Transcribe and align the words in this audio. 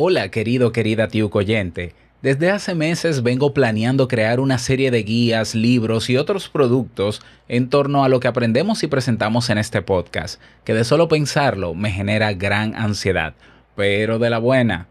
Hola 0.00 0.30
querido, 0.30 0.70
querida 0.70 1.08
oyente. 1.32 1.92
Desde 2.22 2.52
hace 2.52 2.76
meses 2.76 3.24
vengo 3.24 3.52
planeando 3.52 4.06
crear 4.06 4.38
una 4.38 4.58
serie 4.58 4.92
de 4.92 5.02
guías, 5.02 5.56
libros 5.56 6.08
y 6.08 6.16
otros 6.16 6.48
productos 6.48 7.20
en 7.48 7.68
torno 7.68 8.04
a 8.04 8.08
lo 8.08 8.20
que 8.20 8.28
aprendemos 8.28 8.84
y 8.84 8.86
presentamos 8.86 9.50
en 9.50 9.58
este 9.58 9.82
podcast, 9.82 10.40
que 10.62 10.72
de 10.72 10.84
solo 10.84 11.08
pensarlo 11.08 11.74
me 11.74 11.90
genera 11.90 12.32
gran 12.32 12.76
ansiedad, 12.76 13.34
pero 13.74 14.20
de 14.20 14.30
la 14.30 14.38
buena. 14.38 14.86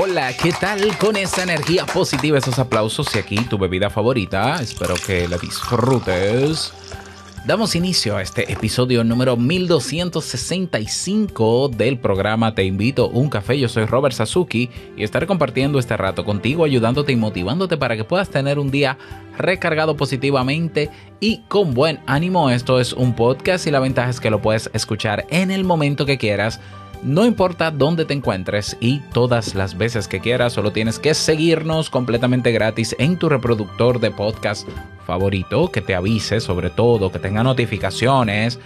Hola, 0.00 0.32
¿qué 0.32 0.52
tal 0.52 0.96
con 0.96 1.16
esa 1.16 1.42
energía 1.42 1.84
positiva, 1.84 2.38
esos 2.38 2.60
aplausos 2.60 3.16
y 3.16 3.18
aquí 3.18 3.34
tu 3.46 3.58
bebida 3.58 3.90
favorita? 3.90 4.62
Espero 4.62 4.94
que 4.94 5.26
la 5.26 5.38
disfrutes. 5.38 6.72
Damos 7.44 7.74
inicio 7.74 8.16
a 8.16 8.22
este 8.22 8.52
episodio 8.52 9.02
número 9.02 9.36
1265 9.36 11.70
del 11.70 11.98
programa 11.98 12.54
Te 12.54 12.62
invito 12.62 13.06
a 13.06 13.08
un 13.08 13.28
café. 13.28 13.58
Yo 13.58 13.68
soy 13.68 13.86
Robert 13.86 14.14
Sasuki 14.14 14.70
y 14.96 15.02
estaré 15.02 15.26
compartiendo 15.26 15.80
este 15.80 15.96
rato 15.96 16.24
contigo, 16.24 16.64
ayudándote 16.64 17.10
y 17.10 17.16
motivándote 17.16 17.76
para 17.76 17.96
que 17.96 18.04
puedas 18.04 18.30
tener 18.30 18.60
un 18.60 18.70
día 18.70 18.98
recargado 19.36 19.96
positivamente 19.96 20.90
y 21.18 21.40
con 21.48 21.74
buen 21.74 21.98
ánimo. 22.06 22.50
Esto 22.50 22.78
es 22.78 22.92
un 22.92 23.16
podcast 23.16 23.66
y 23.66 23.72
la 23.72 23.80
ventaja 23.80 24.10
es 24.10 24.20
que 24.20 24.30
lo 24.30 24.40
puedes 24.40 24.70
escuchar 24.74 25.26
en 25.30 25.50
el 25.50 25.64
momento 25.64 26.06
que 26.06 26.18
quieras 26.18 26.60
no 27.02 27.24
importa 27.24 27.70
dónde 27.70 28.04
te 28.04 28.14
encuentres 28.14 28.76
y 28.80 29.00
todas 29.12 29.54
las 29.54 29.76
veces 29.76 30.08
que 30.08 30.20
quieras, 30.20 30.52
solo 30.52 30.72
tienes 30.72 30.98
que 30.98 31.14
seguirnos 31.14 31.90
completamente 31.90 32.52
gratis 32.52 32.96
en 32.98 33.18
tu 33.18 33.28
reproductor 33.28 34.00
de 34.00 34.10
podcast 34.10 34.68
favorito, 35.06 35.70
que 35.70 35.80
te 35.80 35.94
avise 35.94 36.40
sobre 36.40 36.70
todo, 36.70 37.10
que 37.12 37.18
tenga 37.18 37.42
notificaciones 37.42 38.58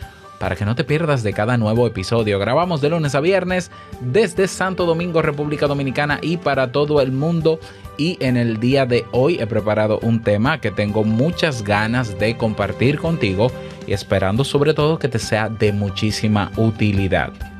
para 0.42 0.56
que 0.56 0.64
no 0.64 0.74
te 0.74 0.82
pierdas 0.82 1.22
de 1.22 1.32
cada 1.32 1.56
nuevo 1.56 1.86
episodio. 1.86 2.40
Grabamos 2.40 2.80
de 2.80 2.90
lunes 2.90 3.14
a 3.14 3.20
viernes 3.20 3.70
desde 4.00 4.48
Santo 4.48 4.86
Domingo, 4.86 5.22
República 5.22 5.68
Dominicana 5.68 6.18
y 6.20 6.36
para 6.36 6.72
todo 6.72 7.00
el 7.00 7.12
mundo. 7.12 7.60
Y 7.96 8.16
en 8.18 8.36
el 8.36 8.58
día 8.58 8.84
de 8.84 9.04
hoy 9.12 9.38
he 9.38 9.46
preparado 9.46 10.00
un 10.00 10.20
tema 10.20 10.60
que 10.60 10.72
tengo 10.72 11.04
muchas 11.04 11.62
ganas 11.62 12.18
de 12.18 12.36
compartir 12.36 12.98
contigo 12.98 13.52
y 13.86 13.92
esperando 13.92 14.42
sobre 14.42 14.74
todo 14.74 14.98
que 14.98 15.08
te 15.08 15.20
sea 15.20 15.48
de 15.48 15.72
muchísima 15.72 16.50
utilidad. 16.56 17.51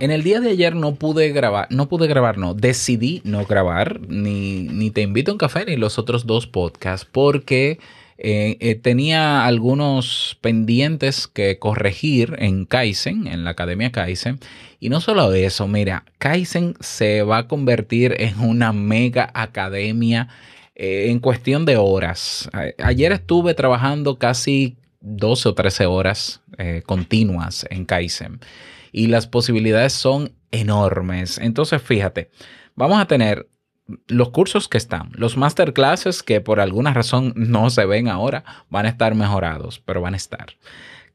En 0.00 0.12
el 0.12 0.22
día 0.22 0.38
de 0.40 0.50
ayer 0.50 0.76
no 0.76 0.94
pude 0.94 1.30
grabar, 1.32 1.66
no 1.70 1.88
pude 1.88 2.06
grabar, 2.06 2.38
no, 2.38 2.54
decidí 2.54 3.20
no 3.24 3.44
grabar, 3.46 4.00
ni, 4.08 4.62
ni 4.62 4.92
Te 4.92 5.02
invito 5.02 5.32
a 5.32 5.34
un 5.34 5.38
café, 5.38 5.64
ni 5.66 5.76
los 5.76 5.98
otros 5.98 6.24
dos 6.24 6.46
podcasts, 6.46 7.08
porque 7.10 7.80
eh, 8.16 8.56
eh, 8.60 8.76
tenía 8.76 9.44
algunos 9.44 10.38
pendientes 10.40 11.26
que 11.26 11.58
corregir 11.58 12.36
en 12.38 12.64
Kaizen, 12.64 13.26
en 13.26 13.42
la 13.42 13.50
Academia 13.50 13.90
Kaizen. 13.90 14.38
Y 14.78 14.88
no 14.88 15.00
solo 15.00 15.32
eso, 15.32 15.66
mira, 15.66 16.04
Kaizen 16.18 16.74
se 16.78 17.22
va 17.22 17.38
a 17.38 17.48
convertir 17.48 18.14
en 18.20 18.38
una 18.38 18.72
mega 18.72 19.30
academia 19.34 20.28
eh, 20.76 21.06
en 21.10 21.18
cuestión 21.18 21.64
de 21.64 21.76
horas. 21.76 22.48
Ayer 22.78 23.10
estuve 23.10 23.54
trabajando 23.54 24.16
casi 24.16 24.76
12 25.00 25.48
o 25.48 25.54
13 25.54 25.86
horas 25.86 26.40
continuas 26.86 27.66
en 27.70 27.84
Kaizen 27.84 28.40
y 28.92 29.06
las 29.06 29.26
posibilidades 29.26 29.92
son 29.92 30.32
enormes. 30.50 31.38
Entonces, 31.38 31.82
fíjate, 31.82 32.30
vamos 32.74 33.00
a 33.00 33.06
tener 33.06 33.48
los 34.06 34.30
cursos 34.30 34.68
que 34.68 34.78
están, 34.78 35.10
los 35.14 35.36
masterclasses 35.36 36.22
que 36.22 36.40
por 36.40 36.60
alguna 36.60 36.92
razón 36.92 37.32
no 37.36 37.70
se 37.70 37.86
ven 37.86 38.08
ahora, 38.08 38.44
van 38.68 38.86
a 38.86 38.90
estar 38.90 39.14
mejorados, 39.14 39.80
pero 39.84 40.00
van 40.00 40.14
a 40.14 40.18
estar. 40.18 40.56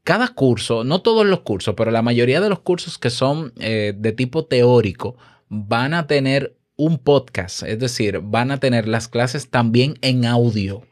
Cada 0.02 0.28
curso, 0.28 0.84
no 0.84 1.00
todos 1.00 1.24
los 1.24 1.40
cursos, 1.40 1.74
pero 1.76 1.90
la 1.90 2.02
mayoría 2.02 2.40
de 2.40 2.48
los 2.48 2.60
cursos 2.60 2.98
que 2.98 3.10
son 3.10 3.52
eh, 3.58 3.94
de 3.96 4.12
tipo 4.12 4.44
teórico, 4.44 5.16
van 5.48 5.94
a 5.94 6.06
tener 6.06 6.56
un 6.76 6.98
podcast, 6.98 7.62
es 7.62 7.78
decir, 7.78 8.20
van 8.20 8.50
a 8.50 8.58
tener 8.58 8.88
las 8.88 9.06
clases 9.06 9.50
también 9.50 9.96
en 10.02 10.26
audio 10.26 10.82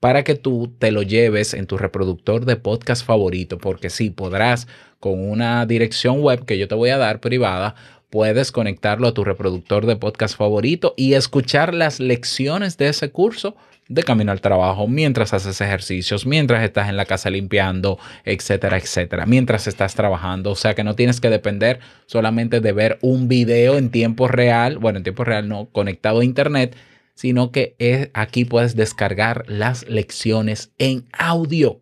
para 0.00 0.24
que 0.24 0.34
tú 0.34 0.72
te 0.78 0.92
lo 0.92 1.02
lleves 1.02 1.54
en 1.54 1.66
tu 1.66 1.76
reproductor 1.76 2.44
de 2.44 2.56
podcast 2.56 3.04
favorito, 3.04 3.58
porque 3.58 3.90
sí, 3.90 4.10
podrás 4.10 4.68
con 5.00 5.28
una 5.28 5.64
dirección 5.66 6.20
web 6.20 6.44
que 6.44 6.58
yo 6.58 6.68
te 6.68 6.74
voy 6.74 6.90
a 6.90 6.98
dar 6.98 7.20
privada, 7.20 7.74
puedes 8.10 8.52
conectarlo 8.52 9.08
a 9.08 9.14
tu 9.14 9.24
reproductor 9.24 9.86
de 9.86 9.96
podcast 9.96 10.36
favorito 10.36 10.94
y 10.96 11.14
escuchar 11.14 11.74
las 11.74 12.00
lecciones 12.00 12.78
de 12.78 12.88
ese 12.88 13.10
curso 13.10 13.56
de 13.88 14.02
camino 14.02 14.32
al 14.32 14.42
trabajo, 14.42 14.86
mientras 14.86 15.32
haces 15.32 15.60
ejercicios, 15.60 16.26
mientras 16.26 16.62
estás 16.62 16.90
en 16.90 16.96
la 16.96 17.06
casa 17.06 17.30
limpiando, 17.30 17.98
etcétera, 18.24 18.76
etcétera, 18.76 19.24
mientras 19.24 19.66
estás 19.66 19.94
trabajando. 19.94 20.50
O 20.50 20.56
sea 20.56 20.74
que 20.74 20.84
no 20.84 20.94
tienes 20.94 21.20
que 21.20 21.30
depender 21.30 21.80
solamente 22.06 22.60
de 22.60 22.72
ver 22.72 22.98
un 23.00 23.28
video 23.28 23.78
en 23.78 23.90
tiempo 23.90 24.28
real, 24.28 24.78
bueno, 24.78 24.98
en 24.98 25.04
tiempo 25.04 25.24
real 25.24 25.48
no, 25.48 25.66
conectado 25.72 26.20
a 26.20 26.24
internet, 26.24 26.76
sino 27.18 27.50
que 27.50 28.12
aquí 28.14 28.44
puedes 28.44 28.76
descargar 28.76 29.42
las 29.48 29.88
lecciones 29.88 30.70
en 30.78 31.08
audio. 31.12 31.80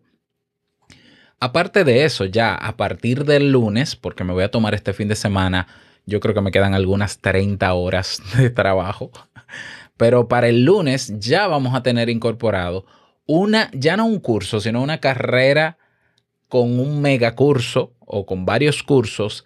Aparte 1.39 1.83
de 1.83 2.05
eso, 2.05 2.25
ya 2.25 2.55
a 2.55 2.75
partir 2.75 3.23
del 3.23 3.51
lunes, 3.51 3.95
porque 3.95 4.23
me 4.23 4.33
voy 4.33 4.43
a 4.43 4.49
tomar 4.49 4.73
este 4.73 4.93
fin 4.93 5.07
de 5.07 5.15
semana, 5.15 5.67
yo 6.07 6.21
creo 6.21 6.33
que 6.33 6.41
me 6.41 6.49
quedan 6.49 6.73
algunas 6.73 7.19
30 7.19 7.71
horas 7.71 8.19
de 8.35 8.49
trabajo, 8.49 9.11
pero 9.95 10.27
para 10.27 10.47
el 10.47 10.65
lunes 10.65 11.13
ya 11.19 11.45
vamos 11.45 11.75
a 11.75 11.83
tener 11.83 12.09
incorporado 12.09 12.87
una, 13.27 13.69
ya 13.73 13.95
no 13.95 14.07
un 14.07 14.19
curso, 14.19 14.59
sino 14.59 14.81
una 14.81 14.97
carrera 14.97 15.77
con 16.47 16.79
un 16.79 16.99
mega 16.99 17.35
curso 17.35 17.93
o 17.99 18.25
con 18.25 18.43
varios 18.43 18.81
cursos 18.81 19.45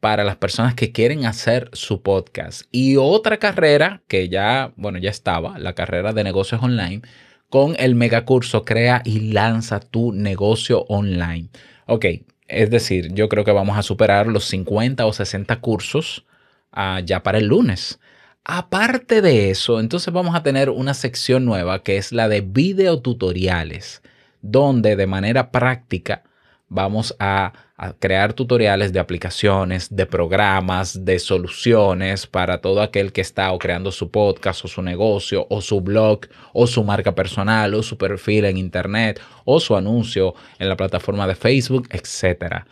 para 0.00 0.24
las 0.24 0.36
personas 0.36 0.74
que 0.74 0.92
quieren 0.92 1.26
hacer 1.26 1.70
su 1.72 2.02
podcast. 2.02 2.62
Y 2.72 2.96
otra 2.96 3.36
carrera 3.36 4.02
que 4.08 4.28
ya, 4.28 4.72
bueno, 4.76 4.98
ya 4.98 5.10
estaba, 5.10 5.58
la 5.58 5.74
carrera 5.74 6.12
de 6.12 6.24
negocios 6.24 6.62
online, 6.62 7.02
con 7.50 7.76
el 7.78 7.94
megacurso 7.94 8.64
Crea 8.64 9.02
y 9.04 9.32
lanza 9.32 9.80
tu 9.80 10.12
negocio 10.12 10.84
online. 10.88 11.50
Ok, 11.86 12.06
es 12.48 12.70
decir, 12.70 13.12
yo 13.12 13.28
creo 13.28 13.44
que 13.44 13.52
vamos 13.52 13.76
a 13.76 13.82
superar 13.82 14.26
los 14.26 14.44
50 14.46 15.04
o 15.06 15.12
60 15.12 15.60
cursos 15.60 16.24
ah, 16.72 17.00
ya 17.04 17.22
para 17.22 17.38
el 17.38 17.46
lunes. 17.46 18.00
Aparte 18.44 19.20
de 19.20 19.50
eso, 19.50 19.80
entonces 19.80 20.12
vamos 20.12 20.34
a 20.34 20.42
tener 20.42 20.70
una 20.70 20.94
sección 20.94 21.44
nueva 21.44 21.82
que 21.82 21.98
es 21.98 22.10
la 22.10 22.28
de 22.28 22.40
videotutoriales, 22.40 24.02
donde 24.40 24.96
de 24.96 25.06
manera 25.06 25.50
práctica 25.50 26.22
vamos 26.70 27.14
a, 27.18 27.52
crear 27.98 28.34
tutoriales 28.34 28.92
de 28.92 29.00
aplicaciones, 29.00 29.88
de 29.96 30.04
programas, 30.04 31.02
de 31.02 31.18
soluciones 31.18 32.26
para 32.26 32.60
todo 32.60 32.82
aquel 32.82 33.10
que 33.10 33.22
está 33.22 33.52
o 33.52 33.58
creando 33.58 33.90
su 33.90 34.10
podcast 34.10 34.66
o 34.66 34.68
su 34.68 34.82
negocio 34.82 35.46
o 35.48 35.62
su 35.62 35.80
blog 35.80 36.26
o 36.52 36.66
su 36.66 36.84
marca 36.84 37.14
personal 37.14 37.72
o 37.72 37.82
su 37.82 37.96
perfil 37.96 38.44
en 38.44 38.58
internet 38.58 39.18
o 39.46 39.60
su 39.60 39.76
anuncio 39.76 40.34
en 40.58 40.68
la 40.68 40.76
plataforma 40.76 41.26
de 41.26 41.36
Facebook, 41.36 41.88
etc. 41.90 42.66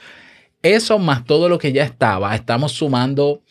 Eso 0.62 0.98
más 0.98 1.24
todo 1.24 1.48
lo 1.48 1.56
que 1.56 1.72
ya 1.72 1.84
estaba, 1.84 2.34
estamos 2.34 2.72
sumando, 2.72 3.42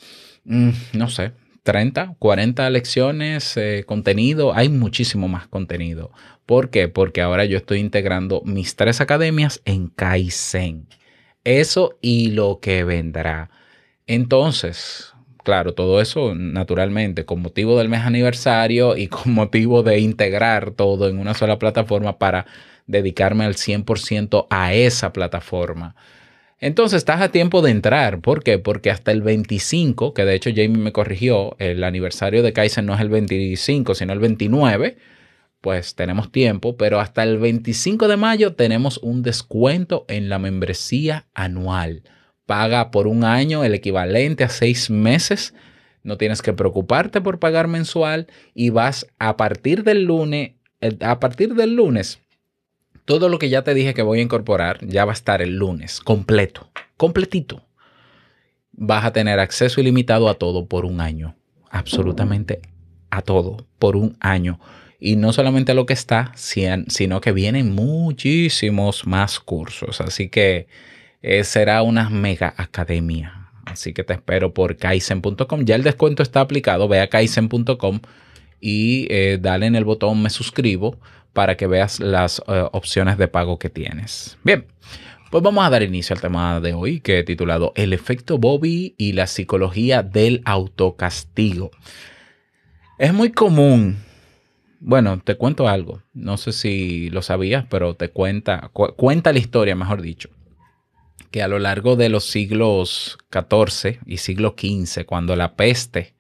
mm, 0.45 0.69
no 0.93 1.09
sé, 1.09 1.31
30, 1.63 2.15
40 2.19 2.69
lecciones, 2.69 3.57
eh, 3.57 3.83
contenido, 3.85 4.53
hay 4.53 4.69
muchísimo 4.69 5.27
más 5.27 5.47
contenido. 5.47 6.11
¿Por 6.47 6.69
qué? 6.69 6.87
Porque 6.87 7.21
ahora 7.21 7.43
yo 7.43 7.57
estoy 7.57 7.79
integrando 7.79 8.41
mis 8.45 8.77
tres 8.77 9.01
academias 9.01 9.61
en 9.65 9.89
Kaizen. 9.89 10.87
Eso 11.43 11.97
y 12.01 12.31
lo 12.31 12.59
que 12.61 12.85
vendrá. 12.85 13.49
Entonces, 14.07 15.13
claro, 15.43 15.73
todo 15.73 15.99
eso 15.99 16.35
naturalmente 16.35 17.25
con 17.25 17.41
motivo 17.41 17.77
del 17.77 17.89
mes 17.89 17.99
aniversario 17.99 18.95
y 18.95 19.07
con 19.09 19.33
motivo 19.33 19.83
de 19.83 19.99
integrar 19.99 20.71
todo 20.71 21.09
en 21.09 21.19
una 21.19 21.33
sola 21.33 21.59
plataforma 21.59 22.17
para 22.17 22.45
dedicarme 22.85 23.43
al 23.43 23.55
100% 23.55 24.47
a 24.49 24.73
esa 24.73 25.11
plataforma. 25.11 25.97
Entonces 26.61 26.99
estás 26.99 27.19
a 27.19 27.29
tiempo 27.29 27.61
de 27.61 27.71
entrar. 27.71 28.21
¿Por 28.21 28.41
qué? 28.41 28.57
Porque 28.57 28.89
hasta 28.89 29.11
el 29.11 29.21
25, 29.21 30.13
que 30.13 30.23
de 30.23 30.35
hecho 30.35 30.51
Jamie 30.51 30.81
me 30.81 30.93
corrigió, 30.93 31.57
el 31.59 31.83
aniversario 31.83 32.41
de 32.41 32.53
Kaizen 32.53 32.85
no 32.85 32.95
es 32.95 33.01
el 33.01 33.09
25, 33.09 33.95
sino 33.95 34.13
el 34.13 34.19
29, 34.19 34.97
pues 35.67 35.95
tenemos 35.95 36.31
tiempo, 36.31 36.77
pero 36.77 37.01
hasta 37.01 37.23
el 37.23 37.39
25 37.39 38.07
de 38.07 38.15
mayo 38.15 38.55
tenemos 38.55 38.99
un 38.99 39.21
descuento 39.21 40.05
en 40.07 40.29
la 40.29 40.39
membresía 40.39 41.25
anual. 41.33 42.03
Paga 42.45 42.89
por 42.89 43.05
un 43.05 43.25
año 43.25 43.65
el 43.65 43.73
equivalente 43.73 44.45
a 44.45 44.49
seis 44.49 44.89
meses. 44.89 45.53
No 46.03 46.15
tienes 46.17 46.41
que 46.41 46.53
preocuparte 46.53 47.19
por 47.19 47.39
pagar 47.39 47.67
mensual 47.67 48.27
y 48.53 48.69
vas 48.69 49.07
a 49.19 49.35
partir 49.35 49.83
del 49.83 50.05
lunes, 50.05 50.51
a 51.01 51.19
partir 51.19 51.53
del 51.53 51.75
lunes 51.75 52.21
todo 53.03 53.27
lo 53.27 53.37
que 53.37 53.49
ya 53.49 53.65
te 53.65 53.73
dije 53.73 53.93
que 53.93 54.03
voy 54.03 54.19
a 54.19 54.23
incorporar 54.23 54.79
ya 54.87 55.03
va 55.03 55.11
a 55.11 55.15
estar 55.15 55.41
el 55.41 55.57
lunes, 55.57 55.99
completo, 55.99 56.69
completito. 56.95 57.67
Vas 58.71 59.03
a 59.03 59.11
tener 59.11 59.41
acceso 59.41 59.81
ilimitado 59.81 60.29
a 60.29 60.35
todo 60.35 60.65
por 60.67 60.85
un 60.85 61.01
año, 61.01 61.35
absolutamente 61.69 62.61
a 63.09 63.21
todo 63.21 63.67
por 63.79 63.97
un 63.97 64.15
año. 64.21 64.61
Y 64.99 65.15
no 65.15 65.31
solamente 65.31 65.73
lo 65.73 65.85
que 65.85 65.93
está, 65.93 66.31
sino 66.35 67.21
que 67.21 67.31
vienen 67.31 67.75
muchísimos 67.75 69.05
más 69.05 69.39
cursos. 69.39 70.01
Así 70.01 70.29
que 70.29 70.67
eh, 71.21 71.43
será 71.43 71.83
una 71.83 72.09
mega 72.09 72.53
academia. 72.57 73.51
Así 73.65 73.93
que 73.93 74.03
te 74.03 74.13
espero 74.13 74.53
por 74.53 74.77
kaizen.com. 74.77 75.65
Ya 75.65 75.75
el 75.75 75.83
descuento 75.83 76.23
está 76.23 76.41
aplicado. 76.41 76.87
Ve 76.87 77.01
a 77.01 77.09
kaizen.com 77.09 77.99
y 78.59 79.07
eh, 79.09 79.37
dale 79.39 79.67
en 79.67 79.75
el 79.75 79.85
botón 79.85 80.21
me 80.21 80.29
suscribo 80.29 80.97
para 81.33 81.55
que 81.55 81.67
veas 81.67 81.99
las 81.99 82.41
eh, 82.47 82.65
opciones 82.71 83.17
de 83.17 83.27
pago 83.27 83.59
que 83.59 83.69
tienes. 83.69 84.37
Bien, 84.43 84.65
pues 85.29 85.43
vamos 85.43 85.65
a 85.65 85.69
dar 85.69 85.83
inicio 85.83 86.15
al 86.15 86.21
tema 86.21 86.59
de 86.59 86.73
hoy 86.73 86.99
que 86.99 87.19
he 87.19 87.23
titulado 87.23 87.73
El 87.75 87.93
efecto 87.93 88.37
Bobby 88.37 88.95
y 88.97 89.13
la 89.13 89.27
psicología 89.27 90.01
del 90.01 90.41
autocastigo. 90.45 91.69
Es 92.97 93.13
muy 93.13 93.31
común. 93.31 94.06
Bueno, 94.79 95.19
te 95.23 95.35
cuento 95.35 95.67
algo. 95.67 96.03
No 96.13 96.37
sé 96.37 96.51
si 96.51 97.09
lo 97.09 97.21
sabías, 97.21 97.65
pero 97.69 97.95
te 97.95 98.09
cuenta, 98.09 98.69
cuenta 98.71 99.33
la 99.33 99.39
historia, 99.39 99.75
mejor 99.75 100.01
dicho, 100.01 100.29
que 101.31 101.41
a 101.41 101.47
lo 101.47 101.59
largo 101.59 101.95
de 101.95 102.09
los 102.09 102.25
siglos 102.25 103.17
XIV 103.31 103.99
y 104.05 104.17
siglo 104.17 104.55
XV, 104.57 105.05
cuando 105.05 105.35
la 105.35 105.55
peste 105.55 106.13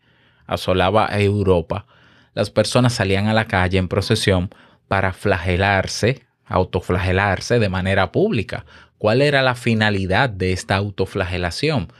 asolaba 0.47 1.07
a 1.11 1.19
Europa, 1.19 1.85
las 2.33 2.49
personas 2.49 2.93
salían 2.93 3.27
a 3.27 3.33
la 3.33 3.45
calle 3.45 3.77
en 3.77 3.87
procesión 3.87 4.49
para 4.87 5.13
flagelarse, 5.13 6.25
autoflagelarse 6.45 7.59
de 7.59 7.69
manera 7.69 8.11
pública. 8.11 8.65
¿Cuál 8.97 9.21
era 9.21 9.43
la 9.43 9.55
finalidad 9.55 10.29
de 10.29 10.53
esta 10.53 10.75
autoflagelación? 10.75 11.91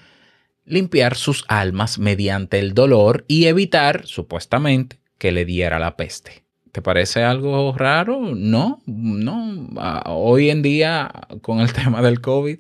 Limpiar 0.66 1.16
sus 1.16 1.46
almas 1.48 2.00
mediante 2.00 2.60
el 2.60 2.74
dolor 2.74 3.26
y 3.28 3.46
evitar, 3.46 4.06
supuestamente, 4.06 5.00
que 5.18 5.32
le 5.32 5.46
diera 5.46 5.80
la 5.80 5.96
peste. 5.98 6.47
¿Te 6.78 6.84
parece 6.84 7.24
algo 7.24 7.74
raro? 7.76 8.36
No, 8.36 8.84
no. 8.86 9.68
Ah, 9.78 10.04
hoy 10.12 10.52
en 10.52 10.62
día, 10.62 11.10
con 11.42 11.60
el 11.60 11.74
tema 11.74 12.04
del 12.04 12.22
COVID, 12.22 12.60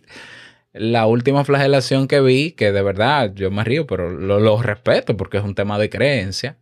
la 0.73 1.05
última 1.05 1.45
flagelación 1.45 2.07
que 2.07 2.19
vi, 2.19 2.53
que 2.53 2.71
de 2.71 2.81
verdad 2.81 3.31
yo 3.35 3.51
me 3.51 3.63
río, 3.63 3.85
pero 3.85 4.09
lo, 4.09 4.59
respeto 4.63 5.15
porque 5.15 5.37
es 5.37 5.43
un 5.43 5.53
tema 5.53 5.77
de 5.77 5.91
creencia, 5.91 6.57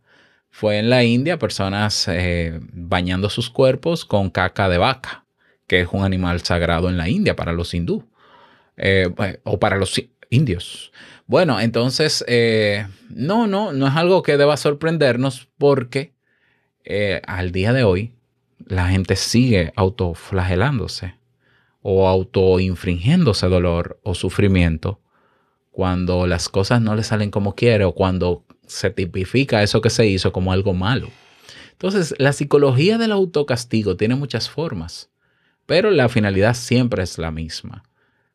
fue 0.50 0.78
en 0.78 0.90
la 0.90 1.02
India 1.04 1.38
personas 1.38 2.06
eh, 2.08 2.60
bañando 2.74 3.30
sus 3.30 3.48
cuerpos 3.48 4.04
con 4.04 4.28
caca 4.28 4.68
de 4.68 4.76
vaca, 4.76 5.24
que 5.66 5.80
es 5.80 5.88
un 5.92 6.04
animal 6.04 6.42
sagrado 6.42 6.90
en 6.90 6.98
la 6.98 7.08
India 7.08 7.36
para 7.36 7.54
los 7.54 7.72
hindú 7.72 8.06
eh, 8.76 9.08
o 9.44 9.58
para 9.58 9.78
los 9.78 9.98
indios. 10.28 10.92
Bueno, 11.24 11.58
entonces, 11.58 12.22
eh, 12.28 12.86
no, 13.08 13.46
no, 13.46 13.72
no 13.72 13.88
es 13.88 13.96
algo 13.96 14.22
que 14.22 14.36
deba 14.36 14.58
sorprendernos 14.58 15.48
porque 15.56 16.15
al 17.26 17.52
día 17.52 17.72
de 17.72 17.84
hoy 17.84 18.12
la 18.64 18.88
gente 18.88 19.16
sigue 19.16 19.72
autoflagelándose 19.76 21.14
o 21.82 22.08
autoinfringiéndose 22.08 23.46
dolor 23.48 24.00
o 24.02 24.14
sufrimiento 24.14 25.00
cuando 25.70 26.26
las 26.26 26.48
cosas 26.48 26.80
no 26.80 26.94
le 26.94 27.02
salen 27.02 27.30
como 27.30 27.54
quiere 27.54 27.84
o 27.84 27.94
cuando 27.94 28.44
se 28.66 28.90
tipifica 28.90 29.62
eso 29.62 29.80
que 29.80 29.90
se 29.90 30.06
hizo 30.06 30.32
como 30.32 30.52
algo 30.52 30.72
malo. 30.72 31.10
Entonces, 31.72 32.14
la 32.18 32.32
psicología 32.32 32.96
del 32.96 33.12
autocastigo 33.12 33.96
tiene 33.96 34.14
muchas 34.14 34.48
formas, 34.48 35.10
pero 35.66 35.90
la 35.90 36.08
finalidad 36.08 36.54
siempre 36.54 37.02
es 37.02 37.18
la 37.18 37.30
misma. 37.30 37.84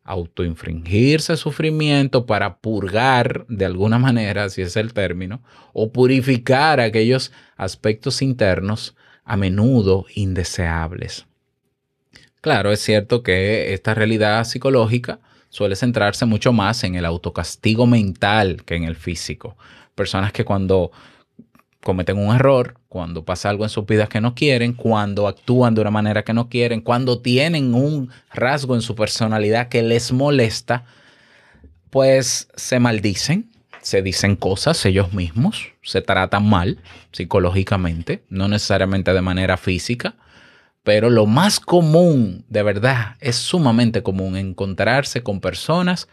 Autoinfringirse 0.03 1.37
sufrimiento 1.37 2.25
para 2.25 2.57
purgar, 2.57 3.45
de 3.47 3.65
alguna 3.65 3.99
manera, 3.99 4.49
si 4.49 4.61
es 4.61 4.75
el 4.75 4.93
término, 4.93 5.41
o 5.73 5.91
purificar 5.91 6.79
aquellos 6.79 7.31
aspectos 7.55 8.21
internos 8.21 8.95
a 9.23 9.37
menudo 9.37 10.05
indeseables. 10.15 11.25
Claro, 12.41 12.71
es 12.71 12.79
cierto 12.79 13.21
que 13.21 13.73
esta 13.73 13.93
realidad 13.93 14.43
psicológica 14.45 15.19
suele 15.49 15.75
centrarse 15.75 16.25
mucho 16.25 16.51
más 16.53 16.83
en 16.83 16.95
el 16.95 17.05
autocastigo 17.05 17.85
mental 17.85 18.63
que 18.65 18.75
en 18.75 18.83
el 18.83 18.95
físico 18.95 19.55
personas 19.95 20.31
que 20.31 20.45
cuando 20.45 20.91
cometen 21.83 22.17
un 22.17 22.35
error, 22.35 22.75
cuando 22.89 23.25
pasa 23.25 23.49
algo 23.49 23.63
en 23.63 23.69
sus 23.69 23.85
vidas 23.85 24.09
que 24.09 24.21
no 24.21 24.35
quieren, 24.35 24.73
cuando 24.73 25.27
actúan 25.27 25.75
de 25.75 25.81
una 25.81 25.91
manera 25.91 26.23
que 26.23 26.33
no 26.33 26.49
quieren, 26.49 26.81
cuando 26.81 27.19
tienen 27.21 27.73
un 27.73 28.09
rasgo 28.33 28.75
en 28.75 28.81
su 28.81 28.95
personalidad 28.95 29.69
que 29.69 29.81
les 29.81 30.11
molesta, 30.11 30.85
pues 31.89 32.47
se 32.55 32.79
maldicen, 32.79 33.49
se 33.81 34.01
dicen 34.01 34.35
cosas 34.35 34.85
ellos 34.85 35.13
mismos, 35.13 35.69
se 35.81 36.01
tratan 36.01 36.47
mal 36.47 36.77
psicológicamente, 37.11 38.23
no 38.29 38.47
necesariamente 38.47 39.13
de 39.13 39.21
manera 39.21 39.57
física, 39.57 40.15
pero 40.83 41.09
lo 41.09 41.25
más 41.25 41.59
común, 41.59 42.45
de 42.49 42.63
verdad, 42.63 43.15
es 43.19 43.35
sumamente 43.35 44.03
común 44.03 44.35
encontrarse 44.35 45.23
con 45.23 45.39
personas 45.39 46.07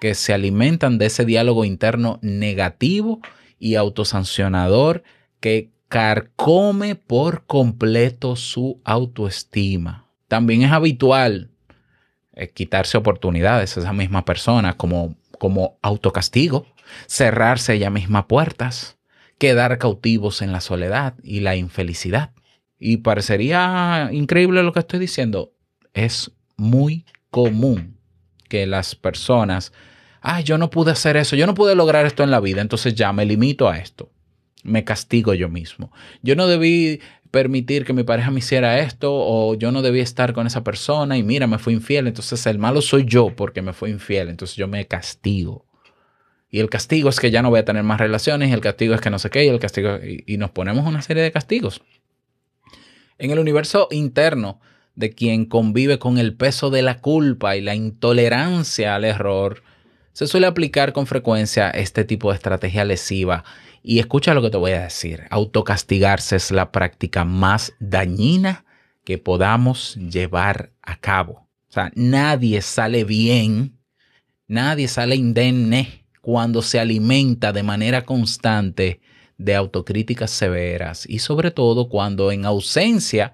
que 0.00 0.14
se 0.14 0.32
alimentan 0.32 0.98
de 0.98 1.06
ese 1.06 1.24
diálogo 1.24 1.64
interno 1.64 2.18
negativo 2.22 3.20
y 3.60 3.76
autosancionador 3.76 5.04
que 5.38 5.70
carcome 5.88 6.96
por 6.96 7.46
completo 7.46 8.34
su 8.34 8.80
autoestima. 8.84 10.06
También 10.26 10.62
es 10.62 10.72
habitual 10.72 11.50
eh, 12.34 12.48
quitarse 12.48 12.96
oportunidades 12.96 13.76
a 13.76 13.80
esa 13.80 13.92
misma 13.92 14.24
persona 14.24 14.76
como, 14.76 15.16
como 15.38 15.78
autocastigo, 15.82 16.66
cerrarse 17.06 17.74
ella 17.74 17.90
misma 17.90 18.28
puertas, 18.28 18.96
quedar 19.38 19.78
cautivos 19.78 20.42
en 20.42 20.52
la 20.52 20.60
soledad 20.60 21.14
y 21.22 21.40
la 21.40 21.56
infelicidad. 21.56 22.32
Y 22.78 22.98
parecería 22.98 24.08
increíble 24.12 24.62
lo 24.62 24.72
que 24.72 24.80
estoy 24.80 24.98
diciendo. 25.00 25.52
Es 25.92 26.30
muy 26.56 27.04
común 27.30 27.98
que 28.48 28.66
las 28.66 28.94
personas, 28.94 29.72
ay, 30.20 30.44
yo 30.44 30.58
no 30.58 30.70
pude 30.70 30.92
hacer 30.92 31.16
eso, 31.16 31.36
yo 31.36 31.46
no 31.46 31.54
pude 31.54 31.74
lograr 31.74 32.06
esto 32.06 32.22
en 32.22 32.30
la 32.30 32.40
vida, 32.40 32.60
entonces 32.60 32.94
ya 32.94 33.12
me 33.12 33.24
limito 33.24 33.68
a 33.68 33.78
esto. 33.78 34.10
Me 34.62 34.84
castigo 34.84 35.32
yo 35.32 35.48
mismo. 35.48 35.90
Yo 36.22 36.36
no 36.36 36.46
debí 36.46 37.00
permitir 37.30 37.84
que 37.84 37.92
mi 37.92 38.02
pareja 38.02 38.30
me 38.30 38.40
hiciera 38.40 38.80
esto 38.80 39.10
o 39.12 39.54
yo 39.54 39.72
no 39.72 39.82
debía 39.82 40.02
estar 40.02 40.32
con 40.32 40.46
esa 40.46 40.64
persona 40.64 41.16
y 41.16 41.22
mira, 41.22 41.46
me 41.46 41.58
fui 41.58 41.72
infiel, 41.72 42.08
entonces 42.08 42.44
el 42.46 42.58
malo 42.58 42.82
soy 42.82 43.04
yo 43.04 43.34
porque 43.34 43.62
me 43.62 43.72
fui 43.72 43.90
infiel, 43.90 44.28
entonces 44.28 44.56
yo 44.56 44.68
me 44.68 44.86
castigo. 44.86 45.66
Y 46.50 46.58
el 46.58 46.68
castigo 46.68 47.08
es 47.08 47.20
que 47.20 47.30
ya 47.30 47.42
no 47.42 47.50
voy 47.50 47.60
a 47.60 47.64
tener 47.64 47.84
más 47.84 48.00
relaciones, 48.00 48.50
y 48.50 48.52
el 48.52 48.60
castigo 48.60 48.94
es 48.94 49.00
que 49.00 49.10
no 49.10 49.20
sé 49.20 49.30
qué, 49.30 49.44
y 49.44 49.48
el 49.48 49.60
castigo 49.60 49.98
y, 50.04 50.24
y 50.26 50.36
nos 50.36 50.50
ponemos 50.50 50.84
una 50.84 51.00
serie 51.00 51.22
de 51.22 51.30
castigos. 51.30 51.80
En 53.18 53.30
el 53.30 53.38
universo 53.38 53.86
interno 53.92 54.60
de 54.96 55.12
quien 55.12 55.44
convive 55.44 55.98
con 56.00 56.18
el 56.18 56.34
peso 56.34 56.70
de 56.70 56.82
la 56.82 57.00
culpa 57.00 57.56
y 57.56 57.60
la 57.60 57.76
intolerancia 57.76 58.96
al 58.96 59.04
error, 59.04 59.62
se 60.20 60.26
suele 60.26 60.46
aplicar 60.46 60.92
con 60.92 61.06
frecuencia 61.06 61.70
este 61.70 62.04
tipo 62.04 62.28
de 62.28 62.36
estrategia 62.36 62.84
lesiva 62.84 63.42
y 63.82 64.00
escucha 64.00 64.34
lo 64.34 64.42
que 64.42 64.50
te 64.50 64.58
voy 64.58 64.72
a 64.72 64.82
decir. 64.82 65.22
Autocastigarse 65.30 66.36
es 66.36 66.50
la 66.50 66.72
práctica 66.72 67.24
más 67.24 67.72
dañina 67.80 68.66
que 69.02 69.16
podamos 69.16 69.94
llevar 69.94 70.72
a 70.82 70.96
cabo. 70.96 71.48
O 71.70 71.72
sea, 71.72 71.90
nadie 71.94 72.60
sale 72.60 73.04
bien, 73.04 73.78
nadie 74.46 74.88
sale 74.88 75.16
indemne 75.16 76.04
cuando 76.20 76.60
se 76.60 76.78
alimenta 76.78 77.54
de 77.54 77.62
manera 77.62 78.04
constante 78.04 79.00
de 79.38 79.54
autocríticas 79.54 80.30
severas 80.30 81.08
y 81.08 81.20
sobre 81.20 81.50
todo 81.50 81.88
cuando 81.88 82.30
en 82.30 82.44
ausencia 82.44 83.32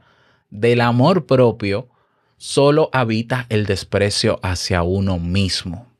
del 0.51 0.81
amor 0.83 1.27
propio 1.27 1.89
solo 2.37 2.91
habita 2.93 3.47
el 3.49 3.67
desprecio 3.67 4.39
hacia 4.41 4.85
uno 4.85 5.19
mismo. 5.19 5.96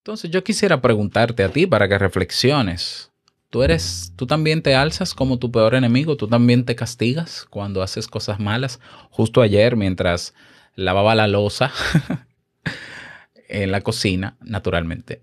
Entonces 0.00 0.30
yo 0.30 0.42
quisiera 0.42 0.80
preguntarte 0.80 1.44
a 1.44 1.50
ti 1.50 1.66
para 1.66 1.86
que 1.86 1.98
reflexiones. 1.98 3.10
¿Tú 3.50 3.62
eres, 3.62 4.14
tú 4.16 4.26
también 4.26 4.62
te 4.62 4.74
alzas 4.74 5.12
como 5.12 5.38
tu 5.38 5.52
peor 5.52 5.74
enemigo? 5.74 6.16
¿Tú 6.16 6.26
también 6.26 6.64
te 6.64 6.74
castigas 6.74 7.46
cuando 7.50 7.82
haces 7.82 8.06
cosas 8.06 8.40
malas? 8.40 8.80
Justo 9.10 9.42
ayer, 9.42 9.76
mientras 9.76 10.34
lavaba 10.74 11.14
la 11.14 11.28
losa 11.28 11.70
en 13.48 13.72
la 13.72 13.82
cocina, 13.82 14.38
naturalmente, 14.40 15.20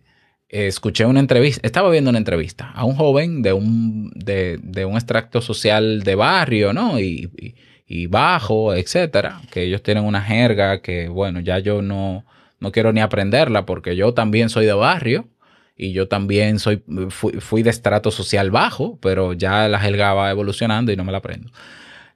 escuché 0.48 1.06
una 1.06 1.22
entrevista, 1.22 1.66
estaba 1.66 1.90
viendo 1.90 2.12
una 2.12 2.20
entrevista 2.20 2.70
a 2.72 2.86
un 2.86 2.96
joven 2.96 3.42
de 3.42 3.54
un, 3.54 4.12
de, 4.14 4.60
de 4.62 4.86
un 4.86 4.94
extracto 4.94 5.42
social 5.42 6.04
de 6.04 6.14
barrio, 6.14 6.74
¿no? 6.74 7.00
Y, 7.00 7.56
y, 7.88 8.06
bajo, 8.06 8.76
etcétera, 8.76 9.42
que 9.52 9.64
ellos 9.64 9.82
tienen 9.82 10.04
una 10.04 10.22
jerga 10.22 10.82
que, 10.82 11.08
bueno, 11.08 11.40
ya 11.40 11.58
yo 11.60 11.82
no 11.82 12.26
no 12.60 12.72
quiero 12.72 12.94
ni 12.94 13.02
aprenderla 13.02 13.66
porque 13.66 13.96
yo 13.96 14.14
también 14.14 14.50
soy 14.50 14.66
de 14.66 14.74
barrio 14.74 15.28
y 15.76 15.92
yo 15.92 16.08
también 16.08 16.60
soy, 16.60 16.84
fui, 17.10 17.62
de 17.64 17.70
estrato 17.70 18.10
social 18.10 18.50
bajo, 18.50 18.98
pero 19.00 19.34
ya 19.34 19.68
la 19.68 19.80
jerga 19.80 20.14
va 20.14 20.32
evolucionando 20.32 20.92
y 20.92 20.96
no 20.96 21.04
me 21.04 21.12
la 21.12 21.20
aprendo. 21.20 21.52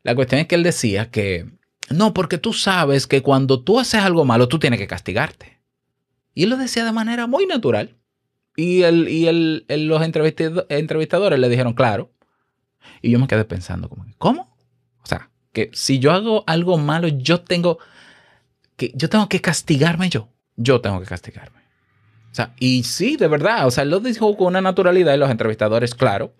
La 0.03 0.15
cuestión 0.15 0.41
es 0.41 0.47
que 0.47 0.55
él 0.55 0.63
decía 0.63 1.11
que, 1.11 1.45
no, 1.91 2.13
porque 2.13 2.39
tú 2.39 2.53
sabes 2.53 3.05
que 3.05 3.21
cuando 3.21 3.61
tú 3.63 3.79
haces 3.79 4.01
algo 4.01 4.25
malo, 4.25 4.47
tú 4.47 4.57
tienes 4.57 4.79
que 4.79 4.87
castigarte. 4.87 5.59
Y 6.33 6.43
él 6.43 6.49
lo 6.49 6.57
decía 6.57 6.85
de 6.85 6.91
manera 6.91 7.27
muy 7.27 7.45
natural. 7.45 7.97
Y, 8.55 8.81
el, 8.81 9.07
y 9.07 9.27
el, 9.27 9.65
los 9.67 10.01
entrevistadores 10.01 11.39
le 11.39 11.49
dijeron, 11.49 11.73
claro. 11.73 12.11
Y 13.01 13.11
yo 13.11 13.19
me 13.19 13.27
quedé 13.27 13.45
pensando, 13.45 13.89
¿cómo? 14.17 14.57
O 15.03 15.05
sea, 15.05 15.29
que 15.53 15.69
si 15.73 15.99
yo 15.99 16.11
hago 16.11 16.43
algo 16.47 16.77
malo, 16.77 17.07
yo 17.07 17.41
tengo 17.41 17.77
que, 18.87 18.91
yo 18.95 19.09
tengo 19.09 19.29
que 19.29 19.41
castigarme 19.41 20.09
yo 20.09 20.29
yo 20.55 20.81
tengo 20.81 20.99
que 20.99 21.05
castigarme. 21.05 21.59
O 22.31 22.35
sea, 22.35 22.53
y 22.59 22.83
sí, 22.83 23.17
de 23.17 23.27
verdad, 23.27 23.67
o 23.67 23.71
sea, 23.71 23.83
lo 23.83 23.99
dijo 23.99 24.37
con 24.37 24.47
una 24.47 24.61
naturalidad 24.61 25.13
y 25.13 25.17
los 25.17 25.29
entrevistadores, 25.29 25.95
claro. 25.95 26.33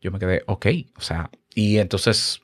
Yo 0.00 0.10
me 0.10 0.18
quedé, 0.18 0.42
ok, 0.46 0.66
o 0.96 1.00
sea, 1.00 1.30
y 1.54 1.78
entonces, 1.78 2.40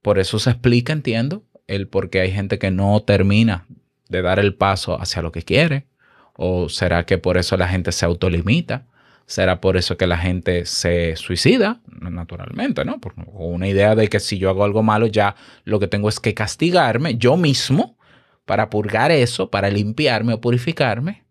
por 0.00 0.18
eso 0.18 0.38
se 0.38 0.50
explica, 0.50 0.92
entiendo, 0.92 1.44
el 1.66 1.88
por 1.88 2.10
qué 2.10 2.20
hay 2.20 2.32
gente 2.32 2.58
que 2.58 2.70
no 2.70 3.02
termina 3.02 3.66
de 4.08 4.22
dar 4.22 4.38
el 4.38 4.54
paso 4.54 5.00
hacia 5.00 5.22
lo 5.22 5.32
que 5.32 5.42
quiere. 5.42 5.86
¿O 6.34 6.70
será 6.70 7.04
que 7.04 7.18
por 7.18 7.36
eso 7.36 7.56
la 7.58 7.68
gente 7.68 7.92
se 7.92 8.06
autolimita? 8.06 8.86
¿Será 9.26 9.60
por 9.60 9.76
eso 9.76 9.96
que 9.96 10.06
la 10.06 10.16
gente 10.16 10.64
se 10.64 11.14
suicida? 11.16 11.80
Naturalmente, 11.86 12.84
¿no? 12.84 13.00
Por 13.00 13.14
una 13.26 13.68
idea 13.68 13.94
de 13.94 14.08
que 14.08 14.18
si 14.18 14.38
yo 14.38 14.48
hago 14.48 14.64
algo 14.64 14.82
malo, 14.82 15.06
ya 15.06 15.36
lo 15.64 15.78
que 15.78 15.86
tengo 15.86 16.08
es 16.08 16.20
que 16.20 16.34
castigarme 16.34 17.16
yo 17.16 17.36
mismo 17.36 17.98
para 18.44 18.70
purgar 18.70 19.10
eso, 19.10 19.50
para 19.50 19.70
limpiarme 19.70 20.34
o 20.34 20.40
purificarme, 20.40 21.24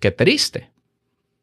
qué 0.00 0.10
triste. 0.10 0.70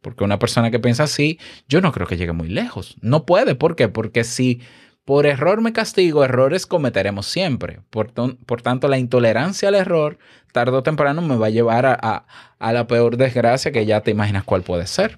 Porque 0.02 0.24
una 0.24 0.40
persona 0.40 0.72
que 0.72 0.80
piensa 0.80 1.04
así, 1.04 1.40
yo 1.68 1.82
no 1.82 1.92
creo 1.92 2.08
que 2.08 2.18
llegue 2.18 2.32
muy 2.32 2.48
lejos. 2.48 2.96
No 3.02 3.26
puede. 3.26 3.56
¿Por 3.56 3.76
qué? 3.76 3.90
Porque 3.90 4.24
si 4.24 4.62
por 5.04 5.26
error 5.26 5.62
me 5.62 5.74
castigo, 5.74 6.24
errores 6.24 6.66
cometeremos 6.66 7.26
siempre. 7.26 7.82
Por, 7.90 8.12
tanto, 8.12 8.88
la 8.88 8.98
intolerancia 8.98 9.68
al 9.68 9.76
error, 9.76 10.18
tarde 10.54 10.78
o 10.78 10.84
temprano, 10.84 11.22
me 11.22 11.36
va 11.36 11.48
a 11.48 11.50
llevar 11.50 11.86
a, 11.86 12.26
a 12.60 12.74
la 12.74 12.88
peor 12.88 13.18
desgracia 13.18 13.72
que 13.72 13.86
ya 13.86 14.02
te 14.02 14.12
imaginas 14.12 14.46
cuál 14.46 14.62
puede 14.62 14.88
ser. 14.88 15.18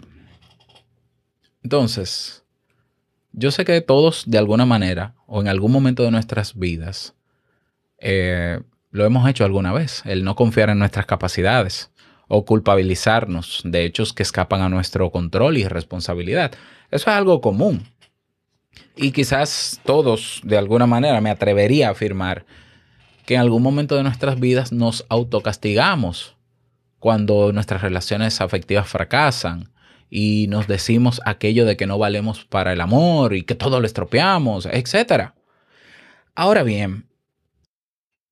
Entonces, 1.61 2.43
yo 3.33 3.51
sé 3.51 3.65
que 3.65 3.81
todos, 3.81 4.23
de 4.27 4.37
alguna 4.37 4.65
manera, 4.65 5.15
o 5.25 5.41
en 5.41 5.47
algún 5.47 5.71
momento 5.71 6.03
de 6.03 6.11
nuestras 6.11 6.57
vidas, 6.57 7.15
eh, 7.97 8.59
lo 8.91 9.05
hemos 9.05 9.27
hecho 9.29 9.45
alguna 9.45 9.73
vez, 9.73 10.03
el 10.05 10.23
no 10.23 10.35
confiar 10.35 10.69
en 10.69 10.79
nuestras 10.79 11.05
capacidades 11.05 11.91
o 12.27 12.45
culpabilizarnos 12.45 13.61
de 13.65 13.85
hechos 13.85 14.13
que 14.13 14.23
escapan 14.23 14.61
a 14.61 14.69
nuestro 14.69 15.11
control 15.11 15.57
y 15.57 15.67
responsabilidad. 15.67 16.51
Eso 16.91 17.09
es 17.09 17.15
algo 17.15 17.41
común. 17.41 17.87
Y 18.95 19.11
quizás 19.11 19.81
todos, 19.83 20.41
de 20.43 20.57
alguna 20.57 20.87
manera, 20.87 21.19
me 21.21 21.29
atrevería 21.29 21.87
a 21.87 21.91
afirmar 21.91 22.45
que 23.25 23.35
en 23.35 23.41
algún 23.41 23.63
momento 23.63 23.95
de 23.95 24.03
nuestras 24.03 24.39
vidas 24.39 24.71
nos 24.71 25.05
autocastigamos 25.09 26.35
cuando 26.99 27.51
nuestras 27.51 27.81
relaciones 27.81 28.41
afectivas 28.41 28.87
fracasan 28.87 29.69
y 30.09 30.47
nos 30.49 30.67
decimos 30.67 31.21
aquello 31.25 31.65
de 31.65 31.77
que 31.77 31.87
no 31.87 31.97
valemos 31.97 32.45
para 32.45 32.73
el 32.73 32.81
amor 32.81 33.33
y 33.33 33.43
que 33.43 33.55
todo 33.55 33.79
lo 33.79 33.87
estropeamos, 33.87 34.67
etc. 34.67 35.31
Ahora 36.35 36.63
bien, 36.63 37.07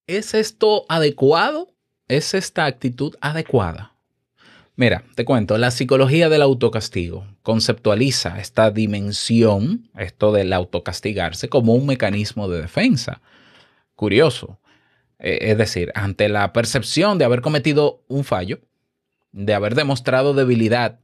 ¿Es 0.10 0.34
esto 0.34 0.88
adecuado? 0.90 1.76
¿Es 2.08 2.34
esta 2.34 2.66
actitud 2.66 3.16
adecuada? 3.22 3.94
Mira, 4.76 5.04
te 5.14 5.24
cuento, 5.24 5.56
la 5.60 5.70
psicología 5.70 6.30
del 6.30 6.42
autocastigo 6.42 7.28
conceptualiza 7.44 8.40
esta 8.40 8.72
dimensión, 8.72 9.88
esto 9.96 10.32
del 10.32 10.52
autocastigarse, 10.52 11.48
como 11.48 11.76
un 11.76 11.86
mecanismo 11.86 12.50
de 12.50 12.60
defensa. 12.60 13.22
Curioso. 13.94 14.60
Eh, 15.20 15.52
es 15.52 15.60
decir, 15.60 15.92
ante 15.94 16.28
la 16.28 16.54
percepción 16.54 17.20
de 17.20 17.26
haber 17.26 17.42
cometido 17.42 18.02
un 18.08 18.24
fallo, 18.24 18.62
de 19.32 19.54
haber 19.54 19.76
demostrado 19.76 20.34
debilidad 20.34 21.02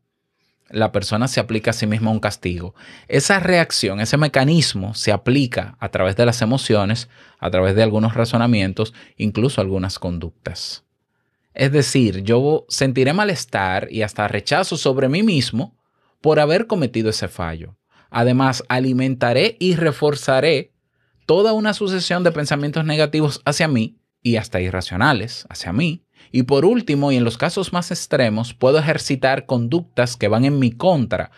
la 0.69 0.91
persona 0.91 1.27
se 1.27 1.39
aplica 1.39 1.72
a 1.72 1.74
sí 1.74 1.88
misma 1.88 2.12
un 2.12 2.19
castigo. 2.19 2.75
Esa 3.07 3.39
reacción, 3.39 4.00
ese 4.00 4.17
mecanismo 4.17 4.93
se 4.93 5.12
aplica 5.12 5.77
a 5.79 5.89
través 5.89 6.15
de 6.15 6.25
las 6.25 6.41
emociones, 6.41 7.10
a 7.39 7.51
través 7.51 7.75
de 7.75 7.84
algunos 7.84 8.15
razonamientos, 8.15 8.93
incluso 9.17 9.62
algunas 9.62 10.00
conductas. 10.00 10.84
Es 11.53 11.72
decir, 11.72 12.24
yo 12.24 12.65
sentiré 12.67 13.13
malestar 13.13 13.88
y 13.89 14.01
hasta 14.01 14.27
rechazo 14.27 14.75
sobre 14.75 15.07
mí 15.07 15.24
mismo 15.24 15.77
por 16.19 16.39
haber 16.39 16.67
cometido 16.67 17.10
ese 17.10 17.27
fallo. 17.27 17.77
Además, 18.10 18.63
alimentaré 18.67 19.55
y 19.60 19.75
reforzaré 19.75 20.74
toda 21.25 21.53
una 21.53 21.74
sucesión 21.74 22.24
de 22.24 22.31
pensamientos 22.31 22.86
negativos 22.86 23.41
hacia 23.45 23.67
mí 23.67 24.00
y 24.22 24.38
hasta 24.38 24.60
irracionales 24.60 25.45
hacia 25.50 25.72
mí, 25.72 26.05
y 26.36 26.44
por 26.44 26.65
último, 26.65 27.13
y 27.13 27.15
en 27.15 27.24
los 27.24 27.38
casos 27.38 27.72
más 27.72 27.92
extremos, 27.92 28.54
puedo 28.54 28.77
ejercitar 28.77 29.46
conductas 29.46 30.18
que 30.18 30.27
van 30.27 30.44
en 30.44 30.60
mi 30.60 30.70
contra, 30.70 31.32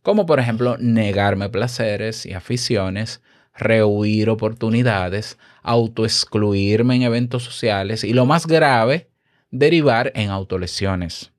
como 0.00 0.26
por 0.26 0.38
ejemplo 0.38 0.76
negarme 0.78 1.48
placeres 1.48 2.24
y 2.24 2.34
aficiones, 2.34 3.20
rehuir 3.52 4.30
oportunidades, 4.30 5.38
autoexcluirme 5.64 6.94
en 6.94 7.02
eventos 7.02 7.42
sociales 7.42 8.04
y 8.04 8.12
lo 8.12 8.26
más 8.26 8.46
grave, 8.46 9.10
derivar 9.50 10.12
en 10.14 10.30
autolesiones. 10.30 11.33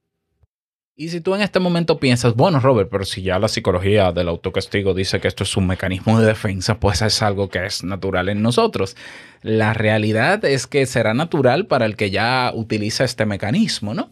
Y 0.98 1.10
si 1.10 1.20
tú 1.20 1.36
en 1.36 1.42
este 1.42 1.60
momento 1.60 2.00
piensas, 2.00 2.36
bueno, 2.36 2.62
Robert, 2.62 2.90
pero 2.90 3.04
si 3.04 3.22
ya 3.22 3.38
la 3.38 3.50
psicología 3.50 4.14
del 4.14 4.30
autocastigo 4.30 4.94
dice 4.94 5.20
que 5.20 5.28
esto 5.28 5.44
es 5.44 5.58
un 5.58 5.68
mecanismo 5.68 6.18
de 6.22 6.28
defensa, 6.28 6.80
pues 6.80 7.02
es 7.02 7.22
algo 7.22 7.50
que 7.50 7.66
es 7.66 7.84
natural 7.84 8.30
en 8.30 8.42
nosotros. 8.42 8.96
La 9.42 9.74
realidad 9.74 10.46
es 10.46 10.68
que 10.68 10.86
será 10.86 11.14
natural 11.14 11.68
para 11.68 11.86
el 11.86 11.98
que 11.98 12.12
ya 12.12 12.50
utiliza 12.56 13.04
este 13.04 13.26
mecanismo, 13.26 13.94
¿no? 13.94 14.10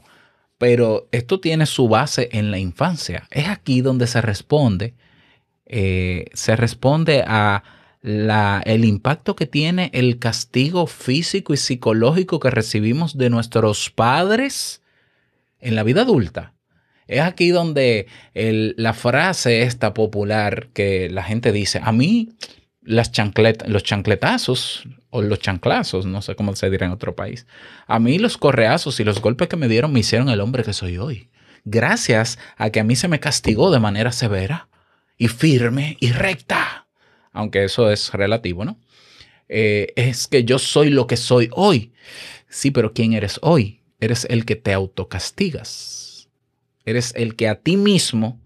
Pero 0.57 1.07
esto 1.13 1.39
tiene 1.39 1.67
su 1.67 1.87
base 1.87 2.27
en 2.33 2.51
la 2.51 2.59
infancia. 2.59 3.27
Es 3.31 3.47
aquí 3.47 3.79
donde 3.79 4.05
se 4.05 4.21
responde, 4.21 4.93
eh, 5.65 6.25
se 6.33 6.57
responde 6.57 7.23
a 7.25 7.63
el 8.65 8.83
impacto 8.83 9.37
que 9.37 9.47
tiene 9.47 9.89
el 9.93 10.19
castigo 10.19 10.87
físico 10.87 11.53
y 11.53 11.57
psicológico 11.57 12.41
que 12.41 12.49
recibimos 12.49 13.17
de 13.17 13.29
nuestros 13.29 13.89
padres 13.89 14.81
en 15.61 15.75
la 15.75 15.83
vida 15.83 16.01
adulta. 16.01 16.52
Es 17.13 17.22
aquí 17.22 17.51
donde 17.51 18.08
la 18.34 18.93
frase 18.93 19.62
esta 19.62 19.93
popular 19.93 20.70
que 20.74 21.12
la 21.12 21.22
gente 21.22 21.51
dice, 21.51 21.79
a 21.84 21.91
mí 21.91 22.29
los 22.82 23.12
chancletazos 23.12 24.88
o 25.12 25.22
los 25.22 25.38
chanclazos, 25.38 26.08
no 26.08 26.24
sé 26.24 26.36
cómo 26.36 26.55
se 26.55 26.72
dirá 26.72 26.88
en 26.88 26.91
otro 26.91 27.15
país, 27.15 27.46
a 27.86 28.00
mí 28.00 28.17
los 28.17 28.39
correazos 28.39 29.00
y 29.00 29.03
los 29.03 29.22
golpes 29.22 29.48
que 29.48 29.58
me 29.58 29.67
dieron 29.67 29.93
me 29.93 30.00
hicieron 30.00 30.27
el 30.29 30.41
hombre 30.41 30.63
que 30.63 30.74
soy 30.74 30.98
hoy. 30.98 31.29
Gracias 31.65 32.39
a 32.58 32.72
que 32.72 32.79
a 32.79 32.84
mí 32.84 32.96
se 32.96 33.08
me 33.08 33.20
castigó 33.20 33.70
de 33.70 33.79
manera 33.79 34.12
severa 34.12 34.67
y 35.15 35.27
firme 35.27 35.98
y 36.00 36.13
recta, 36.13 36.88
aunque 37.32 37.63
eso 37.63 37.91
es 37.91 38.12
relativo, 38.12 38.65
¿no? 38.65 38.79
Eh, 39.50 39.93
es 39.96 40.27
que 40.27 40.46
yo 40.46 40.58
soy 40.58 40.89
lo 40.89 41.05
que 41.05 41.17
soy 41.17 41.50
hoy. 41.51 41.93
Sí, 42.50 42.72
pero 42.72 42.91
¿quién 42.91 43.13
eres 43.13 43.38
hoy? 43.43 43.82
Eres 44.00 44.25
el 44.32 44.46
que 44.46 44.55
te 44.55 44.74
autocastigas 44.74 46.02
Eres 46.85 47.13
el 47.15 47.35
que 47.35 47.47
a 47.47 47.55
ti 47.55 47.77
mismo 47.77 48.41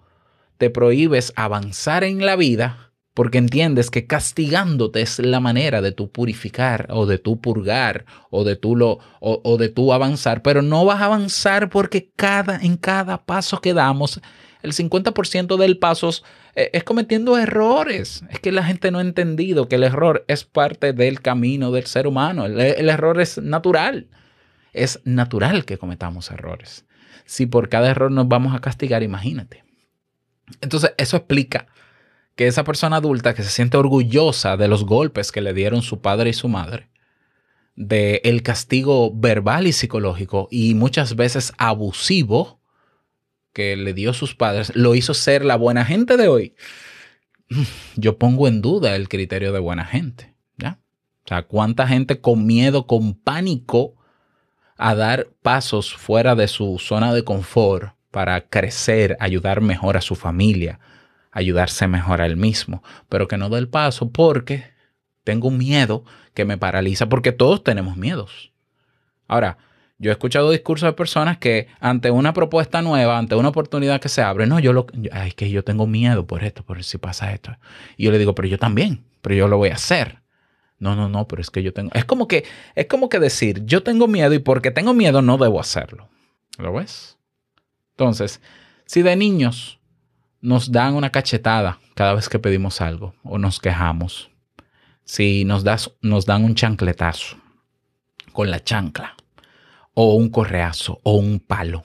te 0.58 0.70
prohíbes 0.70 1.34
avanzar 1.36 2.04
en 2.04 2.26
la 2.26 2.36
vida 2.36 2.88
porque 3.18 3.40
entiendes 3.40 3.90
que 3.90 4.06
castigándote 4.06 5.02
es 5.02 5.18
la 5.18 5.40
manera 5.40 5.82
de 5.82 5.92
tú 5.92 6.12
purificar 6.12 6.86
o 6.92 7.08
de 7.08 7.18
tú 7.18 7.42
purgar 7.42 8.06
o 8.30 8.44
de 8.44 8.56
tú 8.56 8.76
lo 8.76 9.00
o, 9.20 9.58
de 9.58 9.74
avanzar, 9.92 10.44
pero 10.44 10.62
no 10.62 10.86
vas 10.86 11.02
a 11.02 11.06
avanzar 11.06 11.70
porque 11.70 12.12
cada 12.16 12.58
en 12.58 12.78
cada 12.78 13.26
paso 13.26 13.60
que 13.60 13.74
damos 13.74 14.22
el 14.62 14.74
50% 14.74 15.58
del 15.58 15.80
paso 15.80 16.12
eh, 16.54 16.70
es, 16.74 16.84
cometiendo 16.84 17.40
errores. 17.40 18.24
Es 18.30 18.40
que 18.40 18.52
la 18.52 18.64
gente 18.64 18.92
no 18.92 19.00
ha 19.00 19.02
entendido 19.02 19.68
que 19.68 19.78
el 19.78 19.84
error 19.84 20.24
es 20.28 20.44
parte 20.44 20.94
del 20.94 21.22
camino 21.22 21.72
del 21.72 21.88
ser 21.88 22.06
humano. 22.06 22.46
el 22.46 22.90
error 22.90 23.20
es 23.20 23.40
natural. 23.40 24.10
Es 24.74 25.00
natural 25.06 25.66
que 25.66 25.80
cometamos 25.80 26.30
errores 26.30 26.86
si 27.26 27.46
por 27.46 27.70
cada 27.70 27.90
error 27.90 28.12
nos 28.12 28.28
vamos 28.28 28.56
a 28.56 28.60
castigar, 28.60 29.04
imagínate. 29.04 29.64
Entonces, 30.62 30.94
eso 30.98 31.18
explica 31.18 31.68
que 32.36 32.48
esa 32.48 32.64
persona 32.64 32.98
adulta 32.98 33.34
que 33.34 33.44
se 33.44 33.50
siente 33.50 33.78
orgullosa 33.78 34.58
de 34.58 34.68
los 34.68 34.86
golpes 34.86 35.32
que 35.32 35.42
le 35.42 35.54
dieron 35.54 35.82
su 35.82 36.02
padre 36.02 36.30
y 36.30 36.34
su 36.34 36.48
madre, 36.48 36.90
de 37.76 38.22
el 38.24 38.44
castigo 38.44 39.12
verbal 39.14 39.68
y 39.68 39.74
psicológico 39.74 40.48
y 40.52 40.76
muchas 40.76 41.16
veces 41.16 41.52
abusivo 41.58 42.62
que 43.54 43.76
le 43.76 43.94
dio 43.94 44.14
sus 44.14 44.36
padres, 44.36 44.76
lo 44.76 44.94
hizo 44.94 45.16
ser 45.16 45.44
la 45.44 45.56
buena 45.56 45.84
gente 45.84 46.16
de 46.16 46.28
hoy. 46.28 46.56
Yo 47.96 48.20
pongo 48.20 48.48
en 48.48 48.62
duda 48.62 48.96
el 48.96 49.10
criterio 49.10 49.52
de 49.52 49.60
buena 49.60 49.86
gente, 49.86 50.36
¿ya? 50.58 50.80
O 51.26 51.28
sea, 51.28 51.44
cuánta 51.44 51.88
gente 51.88 52.22
con 52.22 52.46
miedo, 52.46 52.86
con 52.86 53.16
pánico 53.16 53.97
a 54.78 54.96
dar 54.96 55.28
pasos 55.42 55.94
fuera 55.94 56.36
de 56.36 56.48
su 56.48 56.80
zona 56.80 57.14
de 57.14 57.24
confort 57.24 57.94
para 58.12 58.42
crecer, 58.42 59.18
ayudar 59.20 59.62
mejor 59.62 59.98
a 59.98 60.02
su 60.02 60.16
familia, 60.16 60.80
ayudarse 61.32 61.88
mejor 61.88 62.22
a 62.22 62.26
él 62.26 62.38
mismo, 62.38 62.84
pero 63.10 63.28
que 63.28 63.38
no 63.38 63.50
dé 63.50 63.60
el 63.60 63.68
paso 63.68 64.12
porque 64.12 64.66
tengo 65.24 65.50
un 65.50 65.58
miedo 65.58 66.04
que 66.34 66.46
me 66.46 66.58
paraliza, 66.58 67.10
porque 67.10 67.32
todos 67.32 67.64
tenemos 67.64 67.98
miedos. 67.98 68.52
Ahora, 69.28 69.58
yo 70.00 70.12
he 70.12 70.14
escuchado 70.14 70.52
discursos 70.52 70.88
de 70.88 70.94
personas 70.94 71.38
que 71.38 71.68
ante 71.80 72.12
una 72.12 72.34
propuesta 72.34 72.82
nueva, 72.82 73.18
ante 73.18 73.36
una 73.36 73.50
oportunidad 73.50 74.00
que 74.00 74.10
se 74.10 74.22
abre, 74.22 74.46
no, 74.46 74.60
yo 74.60 74.72
lo, 74.72 74.86
es 75.26 75.34
que 75.34 75.50
yo 75.50 75.64
tengo 75.64 75.88
miedo 75.88 76.28
por 76.28 76.44
esto, 76.44 76.64
por 76.64 76.84
si 76.84 76.98
pasa 76.98 77.34
esto. 77.34 77.58
Y 77.98 78.06
yo 78.06 78.12
le 78.12 78.20
digo, 78.20 78.36
pero 78.36 78.48
yo 78.48 78.60
también, 78.60 79.06
pero 79.22 79.36
yo 79.36 79.48
lo 79.48 79.58
voy 79.58 79.70
a 79.70 79.76
hacer. 79.76 80.22
No, 80.80 80.96
no, 80.96 81.10
no, 81.10 81.28
pero 81.28 81.42
es 81.42 81.50
que 81.50 81.64
yo 81.64 81.74
tengo. 81.74 81.92
Es 81.94 82.06
como 82.06 82.28
que, 82.28 82.46
es 82.76 82.86
como 82.86 83.10
que 83.10 83.20
decir, 83.20 83.66
yo 83.66 83.84
tengo 83.84 84.08
miedo 84.08 84.34
y 84.34 84.40
porque 84.40 84.72
tengo 84.72 84.94
miedo 84.94 85.22
no 85.22 85.38
debo 85.38 85.60
hacerlo. 85.60 86.10
¿Lo 86.58 86.74
ves? 86.74 87.18
Entonces, 87.92 88.42
si 88.86 89.02
de 89.02 89.16
niños 89.16 89.80
nos 90.40 90.72
dan 90.72 90.94
una 90.94 91.12
cachetada 91.12 91.80
cada 91.96 92.14
vez 92.14 92.30
que 92.30 92.40
pedimos 92.40 92.80
algo 92.80 93.16
o 93.24 93.38
nos 93.38 93.60
quejamos, 93.60 94.30
si 95.04 95.46
nos, 95.46 95.64
das, 95.64 95.92
nos 96.02 96.26
dan 96.26 96.44
un 96.44 96.54
chancletazo 96.54 97.38
con 98.34 98.52
la 98.52 98.64
chancla, 98.64 99.16
o 99.96 100.14
un 100.14 100.30
correazo, 100.30 101.00
o 101.02 101.14
un 101.14 101.40
palo, 101.40 101.84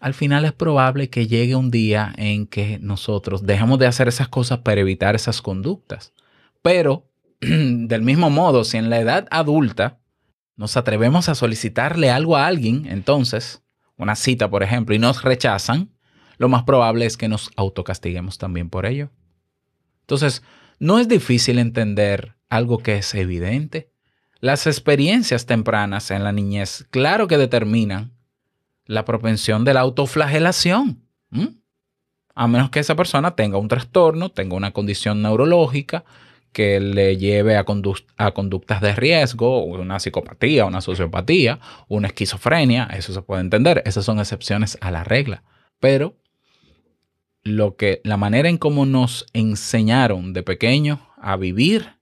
al 0.00 0.14
final 0.14 0.44
es 0.44 0.52
probable 0.52 1.10
que 1.10 1.26
llegue 1.26 1.54
un 1.54 1.70
día 1.70 2.12
en 2.16 2.46
que 2.46 2.78
nosotros 2.78 3.44
dejemos 3.44 3.78
de 3.78 3.86
hacer 3.86 4.08
esas 4.08 4.28
cosas 4.28 4.60
para 4.60 4.80
evitar 4.80 5.14
esas 5.14 5.42
conductas. 5.42 6.12
Pero 6.62 7.10
del 7.40 8.02
mismo 8.02 8.30
modo, 8.30 8.64
si 8.64 8.76
en 8.76 8.90
la 8.90 9.00
edad 9.00 9.26
adulta 9.30 9.98
nos 10.56 10.76
atrevemos 10.76 11.28
a 11.28 11.34
solicitarle 11.34 12.10
algo 12.10 12.36
a 12.36 12.46
alguien, 12.46 12.86
entonces, 12.86 13.62
una 13.96 14.16
cita, 14.16 14.48
por 14.48 14.62
ejemplo, 14.62 14.94
y 14.94 14.98
nos 14.98 15.22
rechazan, 15.22 15.90
lo 16.38 16.48
más 16.48 16.64
probable 16.64 17.06
es 17.06 17.16
que 17.16 17.28
nos 17.28 17.50
autocastiguemos 17.56 18.38
también 18.38 18.70
por 18.70 18.86
ello. 18.86 19.10
Entonces, 20.02 20.42
no 20.78 20.98
es 20.98 21.08
difícil 21.08 21.58
entender 21.58 22.36
algo 22.48 22.78
que 22.78 22.96
es 22.96 23.14
evidente. 23.14 23.90
Las 24.40 24.66
experiencias 24.66 25.46
tempranas 25.46 26.10
en 26.10 26.24
la 26.24 26.32
niñez, 26.32 26.86
claro 26.90 27.26
que 27.26 27.38
determinan 27.38 28.12
la 28.84 29.04
propensión 29.04 29.64
de 29.64 29.74
la 29.74 29.80
autoflagelación. 29.80 31.02
A 32.34 32.46
menos 32.46 32.70
que 32.70 32.80
esa 32.80 32.94
persona 32.94 33.34
tenga 33.34 33.58
un 33.58 33.68
trastorno, 33.68 34.30
tenga 34.30 34.56
una 34.56 34.72
condición 34.72 35.22
neurológica, 35.22 36.04
que 36.56 36.80
le 36.80 37.18
lleve 37.18 37.54
a, 37.58 37.64
conductas 37.64 38.80
de 38.80 38.94
riesgo, 38.94 39.62
una 39.62 40.00
psicopatía, 40.00 40.64
una 40.64 40.80
sociopatía, 40.80 41.60
una 41.86 42.06
esquizofrenia, 42.06 42.88
eso 42.94 43.12
se 43.12 43.20
puede 43.20 43.42
entender, 43.42 43.82
esas 43.84 44.06
son 44.06 44.20
excepciones 44.20 44.78
a 44.80 44.90
la 44.90 45.04
regla. 45.04 45.42
Pero 45.80 46.16
lo 47.42 47.76
que, 47.76 48.00
la 48.04 48.16
manera 48.16 48.48
en 48.48 48.56
cómo 48.56 48.86
nos 48.86 49.26
enseñaron 49.34 50.32
de 50.32 50.42
pequeño 50.42 51.06
a 51.18 51.36
vivir, 51.36 51.98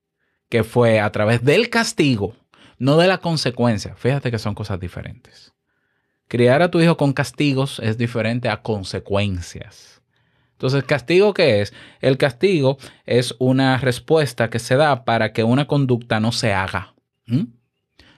que 0.49 0.62
fue 0.62 1.01
a 1.01 1.11
través 1.11 1.43
del 1.43 1.69
castigo, 1.69 2.37
no 2.79 2.97
de 2.97 3.09
la 3.09 3.19
consecuencia, 3.19 3.97
fíjate 3.97 4.31
que 4.31 4.38
son 4.38 4.55
cosas 4.55 4.79
diferentes. 4.79 5.53
Criar 6.29 6.62
a 6.62 6.71
tu 6.71 6.81
hijo 6.81 6.97
con 6.97 7.12
castigos 7.12 7.81
es 7.81 7.99
diferente 7.99 8.49
a 8.49 8.62
consecuencias. 8.62 9.94
Entonces, 10.55 10.85
¿castigo 10.85 11.35
qué 11.35 11.61
es? 11.61 11.75
El 12.01 12.17
castigo 12.17 12.79
es 13.07 13.35
una 13.38 13.77
respuesta 13.79 14.51
que 14.51 14.59
se 14.61 14.77
da 14.77 15.05
para 15.05 15.33
que 15.33 15.45
una 15.45 15.67
conducta 15.67 16.21
no 16.21 16.33
se 16.33 16.53
haga. 16.53 16.95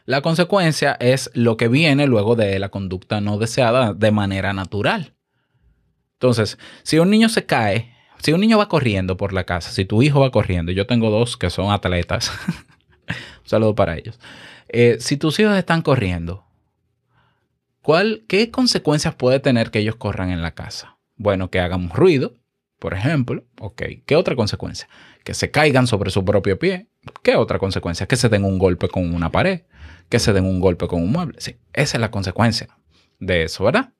La 0.05 0.21
consecuencia 0.21 0.97
es 1.01 1.31
lo 1.35 1.57
que 1.57 1.69
viene 1.69 2.07
luego 2.07 2.37
de 2.37 2.59
la 2.59 2.69
conducta 2.69 3.21
no 3.21 3.39
deseada 3.39 3.95
de 3.95 4.11
manera 4.11 4.53
natural. 4.53 5.15
Entonces, 6.15 6.59
si 6.83 6.99
un 6.99 7.11
niño 7.11 7.29
se 7.29 7.47
cae, 7.47 7.93
si 8.23 8.33
un 8.33 8.41
niño 8.41 8.59
va 8.59 8.69
corriendo 8.69 9.17
por 9.17 9.33
la 9.33 9.45
casa, 9.45 9.71
si 9.71 9.85
tu 9.85 10.03
hijo 10.03 10.21
va 10.21 10.31
corriendo, 10.31 10.73
yo 10.73 10.87
tengo 10.87 11.11
dos 11.11 11.37
que 11.37 11.51
son 11.51 11.73
atletas, 11.73 12.31
un 13.09 13.49
saludo 13.49 13.75
para 13.75 13.97
ellos. 13.97 14.19
Eh, 14.69 14.97
si 15.01 15.17
tus 15.17 15.39
hijos 15.41 15.57
están 15.57 15.83
corriendo, 15.83 16.45
¿cuál, 17.83 18.25
¿qué 18.29 18.51
consecuencias 18.51 19.15
puede 19.15 19.41
tener 19.41 19.71
que 19.71 19.81
ellos 19.81 19.97
corran 19.97 20.31
en 20.31 20.43
la 20.43 20.55
casa? 20.55 20.96
Bueno, 21.17 21.51
que 21.51 21.61
hagan 21.61 21.91
ruido, 21.91 22.35
por 22.79 22.95
ejemplo. 22.95 23.45
Ok, 23.61 23.83
¿qué 24.05 24.17
otra 24.17 24.37
consecuencia? 24.37 24.89
Que 25.25 25.35
se 25.35 25.51
caigan 25.51 25.87
sobre 25.87 26.11
su 26.11 26.25
propio 26.25 26.59
pie. 26.59 26.89
¿Qué 27.23 27.37
otra 27.37 27.59
consecuencia? 27.59 28.07
Que 28.07 28.17
se 28.17 28.29
den 28.29 28.45
un 28.45 28.59
golpe 28.59 28.89
con 28.89 29.15
una 29.15 29.33
pared, 29.33 29.63
que 30.09 30.19
se 30.19 30.33
den 30.33 30.45
un 30.45 30.61
golpe 30.61 30.87
con 30.87 31.03
un 31.03 31.13
mueble. 31.13 31.41
Sí, 31.41 31.57
esa 31.73 31.97
es 31.97 32.01
la 32.01 32.11
consecuencia 32.11 32.69
de 33.19 33.45
eso, 33.45 33.65
¿verdad? 33.65 33.93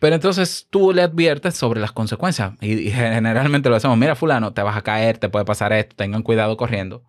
Pero 0.00 0.14
entonces 0.14 0.66
tú 0.70 0.92
le 0.92 1.02
adviertes 1.02 1.54
sobre 1.54 1.80
las 1.80 1.92
consecuencias 1.92 2.52
y, 2.60 2.90
generalmente 2.90 3.68
lo 3.68 3.76
hacemos, 3.76 3.98
mira 3.98 4.14
fulano, 4.14 4.52
te 4.52 4.62
vas 4.62 4.76
a 4.76 4.82
caer, 4.82 5.18
te 5.18 5.28
puede 5.28 5.44
pasar 5.44 5.72
esto, 5.72 5.94
tengan 5.96 6.22
cuidado 6.22 6.56
corriendo. 6.56 7.02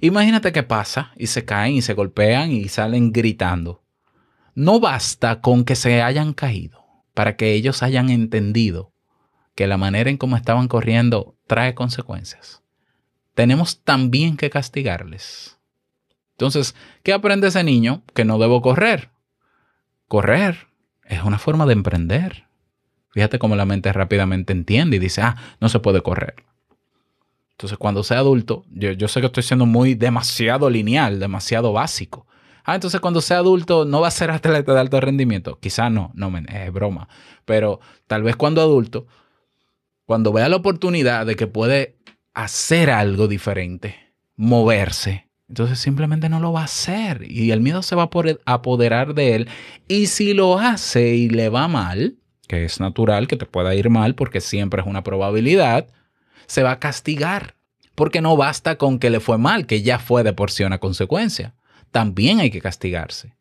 Imagínate 0.00 0.52
qué 0.52 0.62
pasa 0.62 1.12
y 1.16 1.26
se 1.26 1.44
caen 1.44 1.74
y 1.74 1.82
se 1.82 1.94
golpean 1.94 2.52
y 2.52 2.68
salen 2.68 3.10
gritando. 3.10 3.82
No 4.54 4.78
basta 4.78 5.40
con 5.40 5.64
que 5.64 5.74
se 5.74 6.02
hayan 6.02 6.34
caído 6.34 6.87
para 7.18 7.34
que 7.34 7.52
ellos 7.52 7.82
hayan 7.82 8.10
entendido 8.10 8.92
que 9.56 9.66
la 9.66 9.76
manera 9.76 10.08
en 10.08 10.18
cómo 10.18 10.36
estaban 10.36 10.68
corriendo 10.68 11.34
trae 11.48 11.74
consecuencias. 11.74 12.62
Tenemos 13.34 13.82
también 13.82 14.36
que 14.36 14.50
castigarles. 14.50 15.58
Entonces, 16.36 16.76
¿qué 17.02 17.12
aprende 17.12 17.48
ese 17.48 17.64
niño? 17.64 18.04
Que 18.14 18.24
no 18.24 18.38
debo 18.38 18.62
correr. 18.62 19.10
Correr 20.06 20.68
es 21.06 21.24
una 21.24 21.40
forma 21.40 21.66
de 21.66 21.72
emprender. 21.72 22.46
Fíjate 23.10 23.40
cómo 23.40 23.56
la 23.56 23.64
mente 23.64 23.92
rápidamente 23.92 24.52
entiende 24.52 24.98
y 24.98 25.00
dice, 25.00 25.22
ah, 25.22 25.34
no 25.60 25.68
se 25.68 25.80
puede 25.80 26.02
correr. 26.02 26.44
Entonces, 27.50 27.78
cuando 27.78 28.04
sea 28.04 28.20
adulto, 28.20 28.64
yo, 28.70 29.08
sé 29.08 29.18
que 29.18 29.26
estoy 29.26 29.42
siendo 29.42 29.66
muy 29.66 29.96
demasiado 29.96 30.70
lineal, 30.70 31.18
demasiado 31.18 31.72
básico. 31.72 32.28
Ah, 32.68 32.74
entonces 32.74 33.00
cuando 33.00 33.22
sea 33.22 33.38
adulto 33.38 33.86
no 33.86 34.02
va 34.02 34.08
a 34.08 34.10
ser 34.10 34.30
atleta 34.30 34.74
de 34.74 34.80
alto 34.80 35.00
rendimiento. 35.00 35.58
Quizá 35.58 35.88
no, 35.88 36.10
no, 36.12 36.30
es 36.36 36.70
broma. 36.70 37.08
Pero 37.46 37.80
tal 38.06 38.22
vez 38.22 38.36
cuando 38.36 38.60
adulto, 38.60 39.06
cuando 40.04 40.34
vea 40.34 40.50
la 40.50 40.56
oportunidad 40.56 41.24
de 41.24 41.34
que 41.34 41.46
puede 41.46 41.96
hacer 42.34 42.90
algo 42.90 43.26
diferente, 43.26 43.96
moverse, 44.36 45.30
entonces 45.48 45.78
simplemente 45.78 46.28
no 46.28 46.40
lo 46.40 46.52
va 46.52 46.60
a 46.60 46.64
hacer 46.64 47.24
y 47.26 47.52
el 47.52 47.62
miedo 47.62 47.80
se 47.80 47.96
va 47.96 48.02
a 48.02 48.52
apoderar 48.52 49.14
de 49.14 49.34
él. 49.34 49.48
Y 49.88 50.08
si 50.08 50.34
lo 50.34 50.58
hace 50.58 51.14
y 51.14 51.30
le 51.30 51.48
va 51.48 51.68
mal, 51.68 52.18
que 52.48 52.66
es 52.66 52.80
natural 52.80 53.28
que 53.28 53.36
te 53.38 53.46
pueda 53.46 53.74
ir 53.74 53.88
mal 53.88 54.14
porque 54.14 54.42
siempre 54.42 54.82
es 54.82 54.86
una 54.86 55.02
probabilidad, 55.02 55.86
se 56.46 56.62
va 56.62 56.72
a 56.72 56.80
castigar. 56.80 57.54
Porque 57.94 58.20
no 58.20 58.36
basta 58.36 58.76
con 58.76 58.98
que 58.98 59.08
le 59.08 59.20
fue 59.20 59.38
mal, 59.38 59.64
que 59.64 59.80
ya 59.80 59.98
fue 59.98 60.22
de 60.22 60.34
por 60.34 60.50
sí 60.50 60.64
una 60.64 60.78
consecuencia. 60.78 61.54
También 61.90 62.40
hay 62.40 62.50
que 62.50 62.60
castigarse 62.60 63.34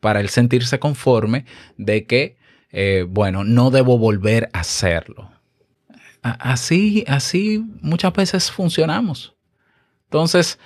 para 0.00 0.20
él 0.20 0.28
sentirse 0.28 0.78
conforme 0.78 1.44
de 1.76 2.06
que, 2.06 2.36
eh, 2.70 3.04
bueno, 3.08 3.44
no 3.44 3.70
debo 3.70 3.98
volver 3.98 4.48
a 4.52 4.60
hacerlo. 4.60 5.30
Así, 6.22 7.04
así 7.06 7.64
muchas 7.80 8.12
veces 8.12 8.50
funcionamos. 8.50 9.34
Entonces, 10.04 10.58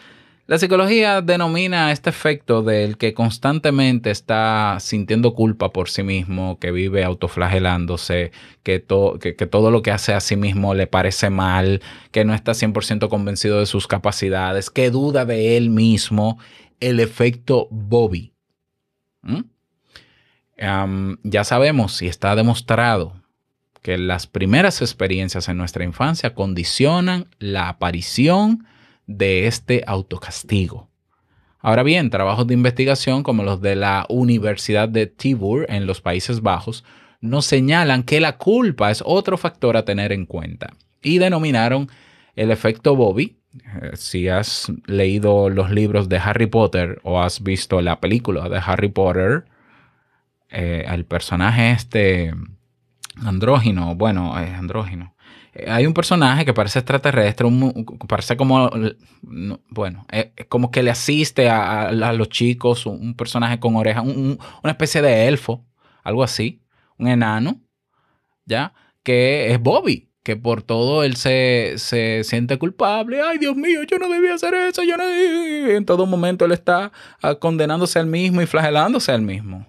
la 0.51 0.59
psicología 0.59 1.23
denomina 1.23 1.93
este 1.93 2.11
efecto 2.11 2.63
del 2.63 2.97
que 2.97 3.15
constantemente 3.15 4.11
está 4.11 4.79
sintiendo 4.81 5.33
culpa 5.33 5.73
por 5.73 5.89
sí 5.89 6.03
mismo, 6.03 6.59
que 6.59 6.73
vive 6.73 7.05
autoflagelándose, 7.05 8.33
que, 8.65 8.85
que, 9.21 9.47
todo 9.47 9.71
lo 9.71 9.83
que 9.83 9.93
hace 9.93 10.13
a 10.13 10.19
sí 10.19 10.35
mismo 10.35 10.75
le 10.75 10.89
parece 10.89 11.31
mal, 11.31 11.81
que 12.11 12.25
no 12.25 12.35
está 12.35 12.51
100% 12.51 13.09
convencido 13.09 13.61
de 13.61 13.67
sus 13.67 13.87
capacidades, 13.87 14.71
que 14.71 14.91
duda 14.91 15.25
de 15.25 15.57
él 15.57 15.71
mismo, 15.71 16.41
el 16.81 17.01
efecto 17.01 17.69
Bobby. 17.71 18.35
¿Mm? 19.23 19.41
ya 21.23 21.45
sabemos 21.45 22.03
y 22.03 22.07
está 22.07 22.35
demostrado 22.37 23.15
que 23.83 23.97
las 23.97 24.27
primeras 24.27 24.83
experiencias 24.83 25.49
en 25.49 25.57
nuestra 25.57 25.85
infancia 25.85 26.35
condicionan 26.35 27.29
la 27.39 27.69
aparición 27.71 28.67
de 29.07 29.47
este 29.47 29.85
autocastigo. 29.87 30.89
Ahora 31.61 31.83
bien, 31.83 32.11
trabajos 32.11 32.47
de 32.47 32.55
investigación 32.55 33.23
como 33.23 33.43
los 33.43 33.61
de 33.61 33.77
la 33.77 34.07
Universidad 34.09 34.89
de 34.89 35.07
Tibur 35.07 35.67
en 35.69 35.87
los 35.87 36.01
Países 36.01 36.41
Bajos 36.41 36.85
nos 37.21 37.45
señalan 37.45 38.03
que 38.03 38.21
la 38.21 38.39
culpa 38.39 38.91
es 38.91 39.03
otro 39.05 39.37
factor 39.37 39.77
a 39.77 39.85
tener 39.85 40.13
en 40.13 40.25
cuenta 40.25 40.75
y 41.03 41.19
denominaron 41.19 41.89
el 42.35 42.51
efecto 42.51 42.97
Bobby. 42.97 43.37
Eh, 43.53 43.97
si 43.97 44.29
has 44.29 44.73
leído 44.87 45.51
los 45.51 45.71
libros 45.71 46.09
de 46.09 46.19
Harry 46.19 46.47
Potter 46.47 47.01
o 47.03 47.21
has 47.21 47.43
visto 47.43 47.81
la 47.81 48.01
película 48.01 48.49
de 48.49 48.61
Harry 48.65 48.89
Potter, 48.89 49.45
eh, 50.51 50.85
el 50.87 51.05
personaje 51.05 51.73
este 51.73 52.33
andrógino, 53.17 53.95
bueno, 53.97 54.39
es 54.39 54.51
andrógino, 54.51 55.15
hay 55.67 55.87
un 55.87 55.95
personaje 55.95 56.45
que 56.45 56.55
parece 56.55 56.79
extraterrestre, 56.79 57.49
parece 58.09 58.37
como, 58.37 58.71
bueno, 59.69 60.07
como 60.49 60.71
que 60.71 60.83
le 60.83 60.91
asiste 60.91 61.49
a, 61.49 61.91
los 61.93 62.29
chicos, 62.29 62.87
un 62.87 63.15
personaje 63.15 63.59
con 63.59 63.75
orejas, 63.75 64.05
una 64.05 64.71
especie 64.71 65.03
de 65.03 65.27
elfo, 65.27 65.67
algo 66.05 66.23
así, 66.23 66.63
un 66.99 67.09
enano, 67.09 67.61
¿ya? 68.45 68.75
Que 69.03 69.53
es 69.53 69.61
Bobby, 69.61 70.10
que 70.23 70.37
por 70.37 70.63
todo 70.63 71.03
él 71.03 71.17
se, 71.17 71.75
se 71.77 72.25
siente 72.25 72.59
culpable. 72.59 73.23
Ay, 73.23 73.39
Dios 73.39 73.57
mío, 73.57 73.83
yo 73.85 73.99
no 73.99 74.09
debía 74.09 74.35
hacer 74.35 74.55
eso, 74.55 74.83
yo 74.83 74.97
no 74.97 75.05
En 75.05 75.85
todo 75.85 76.07
momento 76.07 76.45
él 76.45 76.53
está 76.53 76.93
ah, 77.23 77.35
condenándose 77.37 77.99
al 77.99 78.07
mismo 78.07 78.43
y 78.43 78.47
flagelándose 78.47 79.13
al 79.13 79.23
mismo. 79.23 79.67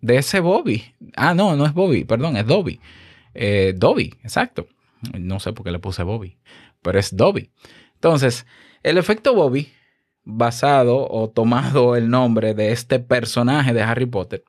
De 0.00 0.16
ese 0.16 0.40
Bobby. 0.40 0.94
Ah, 1.16 1.34
no, 1.34 1.56
no 1.56 1.66
es 1.66 1.72
Bobby, 1.72 2.04
perdón, 2.04 2.36
es 2.36 2.46
Dobby. 2.46 2.80
Eh, 3.34 3.74
Dobby, 3.76 4.14
exacto. 4.22 4.66
No 5.18 5.40
sé 5.40 5.52
por 5.52 5.64
qué 5.64 5.72
le 5.72 5.78
puse 5.78 6.02
Bobby, 6.02 6.38
pero 6.82 6.98
es 6.98 7.16
Dobby. 7.16 7.50
Entonces, 7.94 8.46
el 8.82 8.98
efecto 8.98 9.34
Bobby, 9.34 9.72
basado 10.24 11.08
o 11.08 11.30
tomado 11.30 11.96
el 11.96 12.10
nombre 12.10 12.54
de 12.54 12.72
este 12.72 12.98
personaje 12.98 13.72
de 13.72 13.82
Harry 13.82 14.06
Potter, 14.06 14.44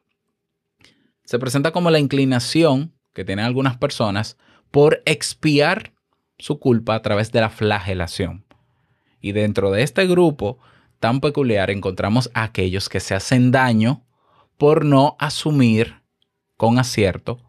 se 1.24 1.40
presenta 1.40 1.72
como 1.72 1.90
la 1.90 2.00
inclinación 2.00 2.94
que 3.14 3.24
tienen 3.24 3.46
algunas 3.46 3.78
personas 3.78 4.38
por 4.72 5.04
expiar 5.06 5.94
su 6.38 6.60
culpa 6.60 6.96
a 6.96 7.02
través 7.02 7.32
de 7.32 7.42
la 7.42 7.50
flagelación. 7.50 8.46
Y 9.22 9.34
dentro 9.34 9.72
de 9.72 9.84
este 9.84 10.08
grupo 10.08 10.58
tan 11.00 11.20
peculiar 11.20 11.70
encontramos 11.70 12.32
a 12.34 12.44
aquellos 12.44 12.90
que 12.90 13.00
se 13.00 13.14
hacen 13.14 13.52
daño 13.52 14.04
por 14.58 14.86
no 14.86 15.16
asumir 15.20 16.02
con 16.58 16.80
acierto 16.80 17.40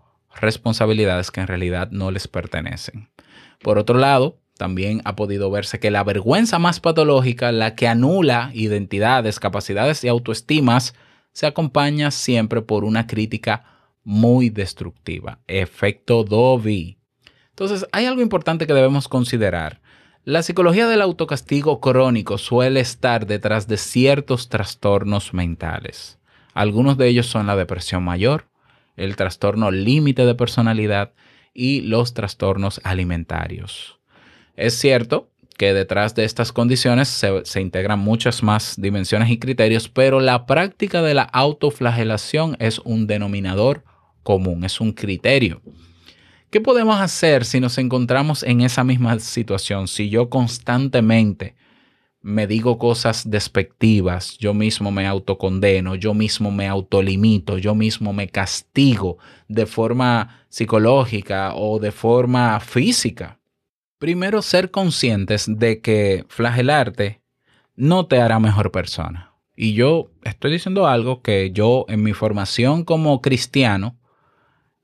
responsabilidades 0.40 1.30
que 1.30 1.40
en 1.40 1.46
realidad 1.46 1.90
no 1.90 2.10
les 2.10 2.28
pertenecen. 2.28 3.10
Por 3.60 3.78
otro 3.78 3.98
lado, 3.98 4.38
también 4.56 5.02
ha 5.04 5.16
podido 5.16 5.50
verse 5.50 5.80
que 5.80 5.90
la 5.90 6.04
vergüenza 6.04 6.58
más 6.58 6.80
patológica, 6.80 7.52
la 7.52 7.74
que 7.74 7.88
anula 7.88 8.50
identidades, 8.54 9.40
capacidades 9.40 10.04
y 10.04 10.08
autoestimas, 10.08 10.94
se 11.32 11.46
acompaña 11.46 12.10
siempre 12.10 12.62
por 12.62 12.84
una 12.84 13.06
crítica 13.06 13.64
muy 14.04 14.50
destructiva. 14.50 15.40
Efecto 15.46 16.24
Dobby. 16.24 17.01
Entonces, 17.62 17.88
hay 17.92 18.06
algo 18.06 18.22
importante 18.22 18.66
que 18.66 18.74
debemos 18.74 19.06
considerar. 19.06 19.80
La 20.24 20.42
psicología 20.42 20.88
del 20.88 21.00
autocastigo 21.00 21.80
crónico 21.80 22.36
suele 22.36 22.80
estar 22.80 23.24
detrás 23.24 23.68
de 23.68 23.76
ciertos 23.76 24.48
trastornos 24.48 25.32
mentales. 25.32 26.18
Algunos 26.54 26.98
de 26.98 27.06
ellos 27.06 27.26
son 27.26 27.46
la 27.46 27.54
depresión 27.54 28.02
mayor, 28.02 28.48
el 28.96 29.14
trastorno 29.14 29.70
límite 29.70 30.26
de 30.26 30.34
personalidad 30.34 31.12
y 31.54 31.82
los 31.82 32.14
trastornos 32.14 32.80
alimentarios. 32.82 34.00
Es 34.56 34.74
cierto 34.74 35.30
que 35.56 35.72
detrás 35.72 36.16
de 36.16 36.24
estas 36.24 36.50
condiciones 36.50 37.06
se, 37.06 37.60
integran 37.60 38.00
muchas 38.00 38.42
más 38.42 38.74
dimensiones 38.76 39.30
y 39.30 39.38
criterios, 39.38 39.88
pero 39.88 40.18
la 40.18 40.46
práctica 40.46 41.00
de 41.00 41.14
la 41.14 41.22
autoflagelación 41.22 42.56
es 42.58 42.80
un 42.80 43.06
denominador 43.06 43.84
común, 44.24 44.64
es 44.64 44.80
un 44.80 44.92
criterio. 44.92 45.62
¿Qué 46.52 46.60
podemos 46.60 47.00
hacer 47.00 47.46
si 47.46 47.60
nos 47.60 47.78
encontramos 47.78 48.42
en 48.42 48.60
esa 48.60 48.84
misma 48.84 49.18
situación? 49.20 49.88
Si 49.88 50.10
yo 50.10 50.28
constantemente 50.28 51.54
me 52.20 52.46
digo 52.46 52.76
cosas 52.76 53.30
despectivas, 53.30 54.36
yo 54.36 54.52
mismo 54.52 54.90
me 54.90 55.06
autocondeno, 55.06 55.94
yo 55.94 56.12
mismo 56.12 56.50
me 56.50 56.68
autolimito, 56.68 57.56
yo 57.56 57.74
mismo 57.74 58.12
me 58.12 58.28
castigo 58.28 59.16
de 59.48 59.64
forma 59.64 60.44
psicológica 60.50 61.54
o 61.54 61.78
de 61.78 61.90
forma 61.90 62.60
física. 62.60 63.40
Primero, 63.98 64.42
ser 64.42 64.70
conscientes 64.70 65.46
de 65.48 65.80
que 65.80 66.26
flagelarte 66.28 67.22
no 67.76 68.04
te 68.04 68.20
hará 68.20 68.38
mejor 68.38 68.70
persona. 68.70 69.32
Y 69.56 69.72
yo 69.72 70.10
estoy 70.22 70.52
diciendo 70.52 70.86
algo 70.86 71.22
que 71.22 71.50
yo 71.50 71.86
en 71.88 72.02
mi 72.02 72.12
formación 72.12 72.84
como 72.84 73.22
cristiano, 73.22 73.96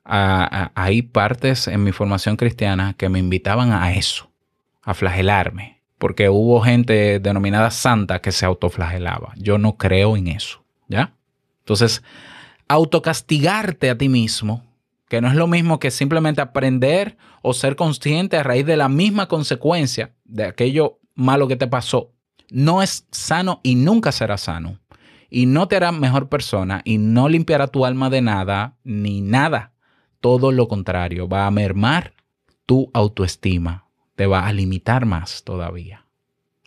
hay 0.08 1.02
partes 1.02 1.68
en 1.68 1.84
mi 1.84 1.92
formación 1.92 2.36
cristiana 2.36 2.94
que 2.94 3.08
me 3.08 3.18
invitaban 3.18 3.72
a 3.72 3.92
eso, 3.92 4.30
a 4.82 4.94
flagelarme 4.94 5.78
porque 5.98 6.28
hubo 6.28 6.60
gente 6.60 7.18
denominada 7.18 7.70
santa 7.70 8.20
que 8.20 8.32
se 8.32 8.46
autoflagelaba. 8.46 9.32
Yo 9.36 9.58
no 9.58 9.76
creo 9.76 10.16
en 10.16 10.28
eso, 10.28 10.64
¿ya? 10.86 11.12
Entonces, 11.60 12.02
autocastigarte 12.68 13.90
a 13.90 13.98
ti 13.98 14.08
mismo, 14.08 14.64
que 15.08 15.20
no 15.20 15.28
es 15.28 15.34
lo 15.34 15.46
mismo 15.46 15.78
que 15.78 15.90
simplemente 15.90 16.40
aprender 16.40 17.16
o 17.42 17.52
ser 17.52 17.76
consciente 17.76 18.36
a 18.36 18.42
raíz 18.42 18.64
de 18.64 18.76
la 18.76 18.88
misma 18.88 19.26
consecuencia 19.26 20.14
de 20.24 20.44
aquello 20.44 21.00
malo 21.14 21.48
que 21.48 21.56
te 21.56 21.66
pasó, 21.66 22.12
no 22.50 22.82
es 22.82 23.06
sano 23.10 23.60
y 23.62 23.74
nunca 23.74 24.12
será 24.12 24.38
sano. 24.38 24.78
Y 25.30 25.44
no 25.44 25.68
te 25.68 25.76
hará 25.76 25.92
mejor 25.92 26.30
persona 26.30 26.80
y 26.84 26.96
no 26.96 27.28
limpiará 27.28 27.66
tu 27.66 27.84
alma 27.84 28.08
de 28.08 28.22
nada 28.22 28.78
ni 28.82 29.20
nada. 29.20 29.72
Todo 30.20 30.52
lo 30.52 30.68
contrario, 30.68 31.28
va 31.28 31.46
a 31.46 31.50
mermar 31.50 32.14
tu 32.66 32.90
autoestima, 32.92 33.88
te 34.16 34.26
va 34.26 34.46
a 34.46 34.52
limitar 34.52 35.06
más 35.06 35.44
todavía 35.44 36.04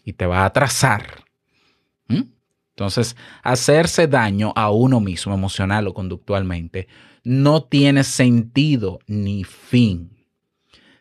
y 0.03 0.13
te 0.13 0.25
va 0.25 0.39
a 0.39 0.45
atrasar. 0.45 1.25
Entonces, 2.81 3.15
hacerse 3.43 4.07
daño 4.07 4.53
a 4.55 4.71
uno 4.71 4.99
mismo 4.99 5.33
emocional 5.33 5.87
o 5.87 5.93
conductualmente 5.93 6.87
no 7.23 7.63
tiene 7.63 8.03
sentido 8.03 8.99
ni 9.05 9.43
fin. 9.43 10.25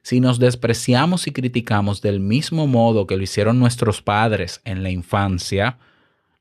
Si 0.03 0.21
nos 0.21 0.39
despreciamos 0.39 1.27
y 1.27 1.33
criticamos 1.33 2.03
del 2.03 2.21
mismo 2.21 2.67
modo 2.67 3.07
que 3.07 3.17
lo 3.17 3.23
hicieron 3.23 3.59
nuestros 3.59 4.03
padres 4.03 4.61
en 4.65 4.83
la 4.83 4.91
infancia, 4.91 5.79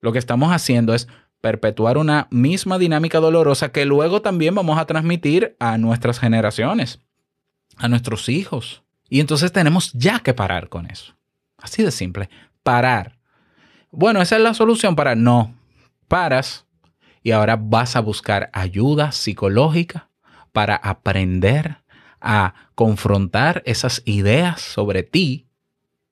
lo 0.01 0.11
que 0.11 0.19
estamos 0.19 0.51
haciendo 0.51 0.93
es 0.93 1.07
perpetuar 1.41 1.97
una 1.97 2.27
misma 2.31 2.77
dinámica 2.77 3.19
dolorosa 3.19 3.71
que 3.71 3.85
luego 3.85 4.21
también 4.21 4.55
vamos 4.55 4.77
a 4.77 4.85
transmitir 4.85 5.55
a 5.59 5.77
nuestras 5.77 6.19
generaciones, 6.19 6.99
a 7.77 7.87
nuestros 7.87 8.29
hijos. 8.29 8.83
Y 9.09 9.19
entonces 9.19 9.51
tenemos 9.51 9.91
ya 9.93 10.19
que 10.19 10.33
parar 10.33 10.69
con 10.69 10.85
eso. 10.85 11.15
Así 11.57 11.83
de 11.83 11.91
simple, 11.91 12.29
parar. 12.63 13.17
Bueno, 13.91 14.21
esa 14.21 14.35
es 14.35 14.41
la 14.41 14.53
solución 14.53 14.95
para 14.95 15.15
no. 15.15 15.55
Paras 16.07 16.65
y 17.23 17.31
ahora 17.31 17.57
vas 17.59 17.95
a 17.95 18.01
buscar 18.01 18.49
ayuda 18.53 19.11
psicológica 19.11 20.09
para 20.51 20.75
aprender 20.75 21.77
a 22.21 22.53
confrontar 22.75 23.63
esas 23.65 24.01
ideas 24.05 24.61
sobre 24.61 25.03
ti, 25.03 25.47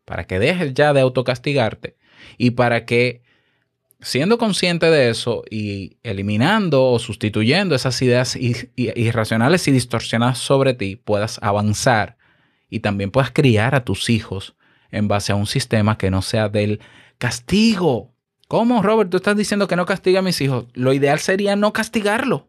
para 0.05 0.25
que 0.25 0.39
dejes 0.39 0.73
ya 0.73 0.93
de 0.93 1.01
autocastigarte 1.01 1.97
y 2.37 2.51
para 2.51 2.85
que 2.85 3.23
siendo 4.01 4.37
consciente 4.37 4.89
de 4.89 5.09
eso 5.09 5.43
y 5.49 5.97
eliminando 6.03 6.85
o 6.85 6.99
sustituyendo 6.99 7.75
esas 7.75 8.01
ideas 8.01 8.37
irracionales 8.75 9.67
y 9.67 9.71
distorsionadas 9.71 10.37
sobre 10.37 10.73
ti, 10.73 10.95
puedas 10.95 11.39
avanzar 11.41 12.17
y 12.69 12.81
también 12.81 13.11
puedas 13.11 13.31
criar 13.31 13.75
a 13.75 13.83
tus 13.83 14.09
hijos 14.09 14.55
en 14.91 15.07
base 15.07 15.31
a 15.31 15.35
un 15.35 15.47
sistema 15.47 15.97
que 15.97 16.11
no 16.11 16.21
sea 16.21 16.49
del 16.49 16.79
castigo. 17.17 18.13
¿Cómo, 18.47 18.81
Robert? 18.81 19.09
Tú 19.09 19.17
estás 19.17 19.35
diciendo 19.35 19.67
que 19.67 19.75
no 19.75 19.85
castiga 19.85 20.19
a 20.19 20.23
mis 20.23 20.39
hijos. 20.41 20.65
Lo 20.73 20.93
ideal 20.93 21.19
sería 21.19 21.55
no 21.55 21.73
castigarlo, 21.73 22.47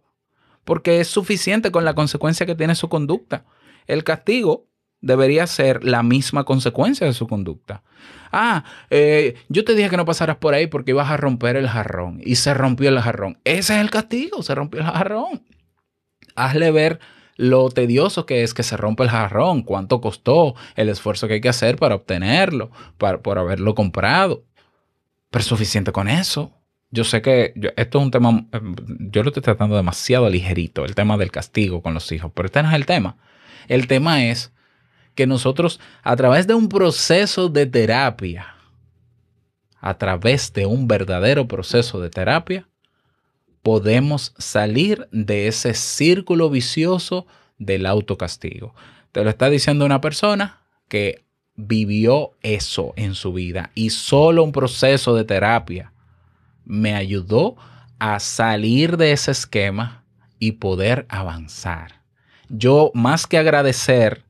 porque 0.65 1.01
es 1.01 1.09
suficiente 1.09 1.71
con 1.73 1.85
la 1.85 1.95
consecuencia 1.95 2.47
que 2.47 2.55
tiene 2.55 2.75
su 2.75 2.89
conducta. 2.89 3.45
El 3.87 4.05
castigo 4.05 4.67
debería 5.01 5.47
ser 5.47 5.85
la 5.85 6.03
misma 6.03 6.45
consecuencia 6.45 7.07
de 7.07 7.13
su 7.13 7.27
conducta. 7.27 7.83
Ah, 8.33 8.65
eh, 8.91 9.35
yo 9.49 9.65
te 9.65 9.75
dije 9.75 9.91
que 9.91 9.97
no 9.97 10.05
pasaras 10.05 10.37
por 10.37 10.55
ahí 10.55 10.67
porque 10.67 10.91
ibas 10.91 11.11
a 11.11 11.17
romper 11.17 11.57
el 11.57 11.69
jarrón 11.69 12.21
y 12.25 12.37
se 12.37 12.55
rompió 12.55 12.89
el 12.89 13.01
jarrón. 13.01 13.39
Ese 13.45 13.75
es 13.75 13.81
el 13.81 13.91
castigo, 13.91 14.43
se 14.43 14.55
rompió 14.55 14.81
el 14.81 14.87
jarrón. 14.87 15.43
Hazle 16.35 16.71
ver 16.71 17.01
lo 17.37 17.69
tedioso 17.71 18.27
que 18.27 18.43
es 18.43 18.53
que 18.53 18.63
se 18.63 18.77
rompa 18.77 19.05
el 19.05 19.11
jarrón, 19.11 19.63
cuánto 19.63 20.01
costó, 20.01 20.55
el 20.75 20.89
esfuerzo 20.89 21.29
que 21.29 21.35
hay 21.35 21.41
que 21.41 21.49
hacer 21.49 21.77
para 21.77 21.95
obtenerlo, 21.95 22.71
para, 22.99 23.23
por 23.23 23.39
haberlo 23.39 23.75
comprado. 23.75 24.45
Pero 25.31 25.41
es 25.41 25.47
suficiente 25.47 25.93
con 25.93 26.09
eso. 26.09 26.53
Yo 26.91 27.05
sé 27.05 27.23
que 27.23 27.53
esto 27.77 27.99
es 27.99 28.05
un 28.05 28.11
tema, 28.11 28.47
em, 28.53 28.75
yo 29.11 29.23
lo 29.23 29.29
estoy 29.29 29.43
tratando 29.43 29.77
demasiado 29.77 30.29
ligerito, 30.29 30.85
el 30.85 30.95
tema 30.95 31.17
del 31.19 31.31
castigo 31.31 31.83
con 31.83 31.95
los 31.95 32.11
hijos, 32.13 32.33
pero 32.35 32.47
este 32.47 32.63
no 32.63 32.71
es 32.71 32.75
el 32.75 32.87
tema. 32.87 33.17
El 33.69 33.87
tema 33.87 34.25
es 34.25 34.53
que 35.19 35.27
nosotros 35.27 35.81
a 36.05 36.15
través 36.15 36.47
de 36.47 36.55
un 36.55 36.69
proceso 36.69 37.49
de 37.49 37.67
terapia, 37.67 38.55
a 39.81 39.99
través 39.99 40.53
de 40.53 40.65
un 40.65 40.87
verdadero 40.87 41.49
proceso 41.49 42.01
de 42.01 42.09
terapia, 42.09 42.69
podemos 43.65 44.33
salir 44.39 45.09
de 45.11 45.49
ese 45.49 45.75
círculo 45.75 46.51
vicioso 46.51 47.27
del 47.59 47.87
autocastigo. 47.87 48.77
Te 49.11 49.25
lo 49.25 49.31
está 49.31 49.51
diciendo 49.51 49.85
una 49.85 50.01
persona 50.01 50.61
que 50.87 51.25
vivió 51.57 52.31
eso 52.43 52.93
en 52.95 53.17
su 53.17 53.33
vida 53.33 53.73
y 53.75 53.91
solo 53.91 54.45
un 54.45 54.53
proceso 54.53 55.17
de 55.17 55.25
terapia 55.25 55.93
me 56.65 56.95
ayudó 56.95 57.57
a 57.99 58.21
salir 58.21 58.97
de 58.97 59.11
ese 59.11 59.33
esquema 59.33 60.05
y 60.39 60.53
poder 60.53 61.07
avanzar. 61.09 62.03
Yo 62.49 62.93
más 62.95 63.27
que 63.27 63.37
agradecer 63.37 64.28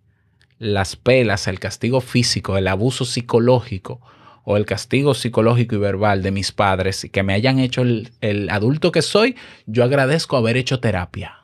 las 0.58 0.96
pelas, 0.96 1.46
el 1.48 1.60
castigo 1.60 2.00
físico, 2.00 2.56
el 2.56 2.68
abuso 2.68 3.04
psicológico 3.04 4.00
o 4.44 4.56
el 4.56 4.64
castigo 4.64 5.14
psicológico 5.14 5.74
y 5.74 5.78
verbal 5.78 6.22
de 6.22 6.30
mis 6.30 6.52
padres 6.52 7.04
y 7.04 7.10
que 7.10 7.22
me 7.22 7.34
hayan 7.34 7.58
hecho 7.58 7.82
el, 7.82 8.48
adulto 8.50 8.92
que 8.92 9.02
soy, 9.02 9.36
yo 9.66 9.84
agradezco 9.84 10.36
haber 10.36 10.56
hecho 10.56 10.80
terapia. 10.80 11.42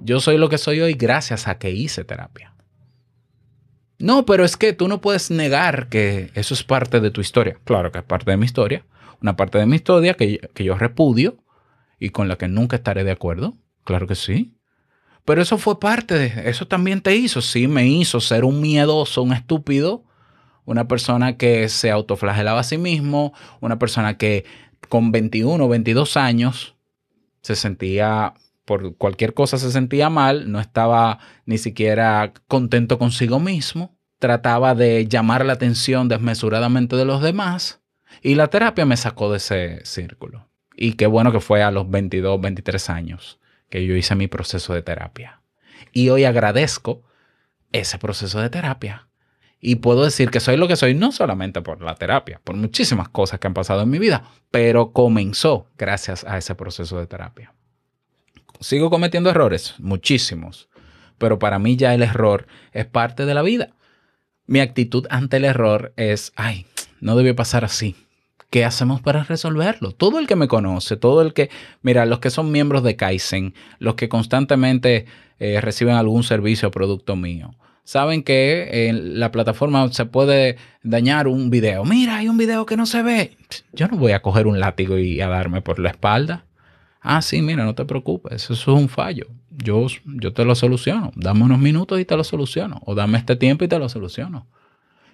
Yo 0.00 0.20
soy 0.20 0.36
lo 0.36 0.48
que 0.48 0.58
soy 0.58 0.80
hoy 0.80 0.94
gracias 0.94 1.48
a 1.48 1.58
que 1.58 1.70
hice 1.70 2.04
terapia. 2.04 2.54
No, 4.00 4.26
pero 4.26 4.44
es 4.44 4.56
que 4.56 4.72
tú 4.72 4.86
no 4.86 5.00
puedes 5.00 5.30
negar 5.30 5.88
que 5.88 6.30
eso 6.34 6.54
es 6.54 6.62
parte 6.62 7.00
de 7.00 7.10
tu 7.10 7.20
historia. 7.20 7.58
Claro 7.64 7.90
que 7.90 7.98
es 7.98 8.04
parte 8.04 8.30
de 8.30 8.36
mi 8.36 8.44
historia. 8.44 8.84
Una 9.20 9.36
parte 9.36 9.58
de 9.58 9.66
mi 9.66 9.76
historia 9.76 10.14
que, 10.14 10.38
que 10.54 10.64
yo 10.64 10.76
repudio 10.76 11.38
y 11.98 12.10
con 12.10 12.28
la 12.28 12.36
que 12.36 12.46
nunca 12.46 12.76
estaré 12.76 13.02
de 13.02 13.10
acuerdo. 13.10 13.54
Claro 13.84 14.06
que 14.06 14.14
sí. 14.14 14.57
Pero 15.28 15.42
eso 15.42 15.58
fue 15.58 15.78
parte 15.78 16.14
de, 16.14 16.48
eso 16.48 16.66
también 16.66 17.02
te 17.02 17.14
hizo, 17.14 17.42
sí, 17.42 17.68
me 17.68 17.86
hizo 17.86 18.18
ser 18.18 18.46
un 18.46 18.62
miedoso, 18.62 19.22
un 19.22 19.34
estúpido, 19.34 20.02
una 20.64 20.88
persona 20.88 21.36
que 21.36 21.68
se 21.68 21.90
autoflagelaba 21.90 22.60
a 22.60 22.64
sí 22.64 22.78
mismo, 22.78 23.34
una 23.60 23.78
persona 23.78 24.16
que 24.16 24.46
con 24.88 25.12
21 25.12 25.62
o 25.62 25.68
22 25.68 26.16
años 26.16 26.76
se 27.42 27.56
sentía, 27.56 28.32
por 28.64 28.96
cualquier 28.96 29.34
cosa 29.34 29.58
se 29.58 29.70
sentía 29.70 30.08
mal, 30.08 30.50
no 30.50 30.60
estaba 30.60 31.18
ni 31.44 31.58
siquiera 31.58 32.32
contento 32.46 32.98
consigo 32.98 33.38
mismo, 33.38 33.98
trataba 34.18 34.74
de 34.74 35.08
llamar 35.08 35.44
la 35.44 35.52
atención 35.52 36.08
desmesuradamente 36.08 36.96
de 36.96 37.04
los 37.04 37.20
demás 37.20 37.82
y 38.22 38.34
la 38.34 38.48
terapia 38.48 38.86
me 38.86 38.96
sacó 38.96 39.30
de 39.30 39.36
ese 39.36 39.84
círculo. 39.84 40.48
Y 40.74 40.94
qué 40.94 41.06
bueno 41.06 41.32
que 41.32 41.40
fue 41.40 41.62
a 41.62 41.70
los 41.70 41.90
22, 41.90 42.40
23 42.40 42.88
años 42.88 43.37
que 43.70 43.86
yo 43.86 43.94
hice 43.94 44.14
mi 44.14 44.28
proceso 44.28 44.74
de 44.74 44.82
terapia. 44.82 45.42
Y 45.92 46.08
hoy 46.08 46.24
agradezco 46.24 47.02
ese 47.72 47.98
proceso 47.98 48.40
de 48.40 48.50
terapia. 48.50 49.08
Y 49.60 49.76
puedo 49.76 50.04
decir 50.04 50.30
que 50.30 50.40
soy 50.40 50.56
lo 50.56 50.68
que 50.68 50.76
soy 50.76 50.94
no 50.94 51.10
solamente 51.10 51.62
por 51.62 51.82
la 51.82 51.96
terapia, 51.96 52.40
por 52.44 52.56
muchísimas 52.56 53.08
cosas 53.08 53.40
que 53.40 53.46
han 53.48 53.54
pasado 53.54 53.82
en 53.82 53.90
mi 53.90 53.98
vida, 53.98 54.30
pero 54.50 54.92
comenzó 54.92 55.68
gracias 55.76 56.24
a 56.24 56.38
ese 56.38 56.54
proceso 56.54 56.98
de 56.98 57.06
terapia. 57.06 57.54
Sigo 58.60 58.90
cometiendo 58.90 59.30
errores, 59.30 59.74
muchísimos, 59.78 60.68
pero 61.18 61.38
para 61.38 61.58
mí 61.58 61.76
ya 61.76 61.94
el 61.94 62.02
error 62.02 62.46
es 62.72 62.86
parte 62.86 63.24
de 63.24 63.34
la 63.34 63.42
vida. 63.42 63.70
Mi 64.46 64.60
actitud 64.60 65.06
ante 65.10 65.36
el 65.36 65.44
error 65.44 65.92
es, 65.96 66.32
ay, 66.36 66.66
no 67.00 67.16
debió 67.16 67.34
pasar 67.36 67.64
así. 67.64 67.96
¿Qué 68.50 68.64
hacemos 68.64 69.02
para 69.02 69.24
resolverlo? 69.24 69.92
Todo 69.92 70.18
el 70.18 70.26
que 70.26 70.36
me 70.36 70.48
conoce, 70.48 70.96
todo 70.96 71.20
el 71.20 71.34
que, 71.34 71.50
mira, 71.82 72.06
los 72.06 72.18
que 72.18 72.30
son 72.30 72.50
miembros 72.50 72.82
de 72.82 72.96
Kaizen, 72.96 73.52
los 73.78 73.94
que 73.94 74.08
constantemente 74.08 75.04
eh, 75.38 75.60
reciben 75.60 75.96
algún 75.96 76.22
servicio 76.22 76.68
o 76.68 76.70
producto 76.70 77.14
mío, 77.14 77.54
saben 77.84 78.22
que 78.22 78.88
en 78.88 79.20
la 79.20 79.32
plataforma 79.32 79.92
se 79.92 80.06
puede 80.06 80.56
dañar 80.82 81.28
un 81.28 81.50
video. 81.50 81.84
Mira, 81.84 82.16
hay 82.16 82.28
un 82.28 82.38
video 82.38 82.64
que 82.64 82.78
no 82.78 82.86
se 82.86 83.02
ve. 83.02 83.36
Yo 83.74 83.86
no 83.88 83.98
voy 83.98 84.12
a 84.12 84.22
coger 84.22 84.46
un 84.46 84.60
látigo 84.60 84.96
y 84.96 85.20
a 85.20 85.28
darme 85.28 85.60
por 85.60 85.78
la 85.78 85.90
espalda. 85.90 86.46
Ah, 87.02 87.20
sí, 87.20 87.42
mira, 87.42 87.64
no 87.64 87.74
te 87.74 87.84
preocupes, 87.84 88.44
eso 88.44 88.54
es 88.54 88.66
un 88.66 88.88
fallo. 88.88 89.26
Yo, 89.50 89.86
yo 90.06 90.32
te 90.32 90.46
lo 90.46 90.54
soluciono. 90.54 91.12
Dame 91.16 91.44
unos 91.44 91.58
minutos 91.58 92.00
y 92.00 92.06
te 92.06 92.16
lo 92.16 92.24
soluciono. 92.24 92.80
O 92.86 92.94
dame 92.94 93.18
este 93.18 93.36
tiempo 93.36 93.64
y 93.64 93.68
te 93.68 93.78
lo 93.78 93.90
soluciono. 93.90 94.46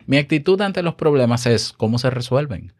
Mi 0.06 0.18
actitud 0.18 0.60
ante 0.60 0.82
los 0.82 0.94
problemas 0.94 1.46
es 1.46 1.72
cómo 1.72 1.98
se 1.98 2.10
resuelven. 2.10 2.72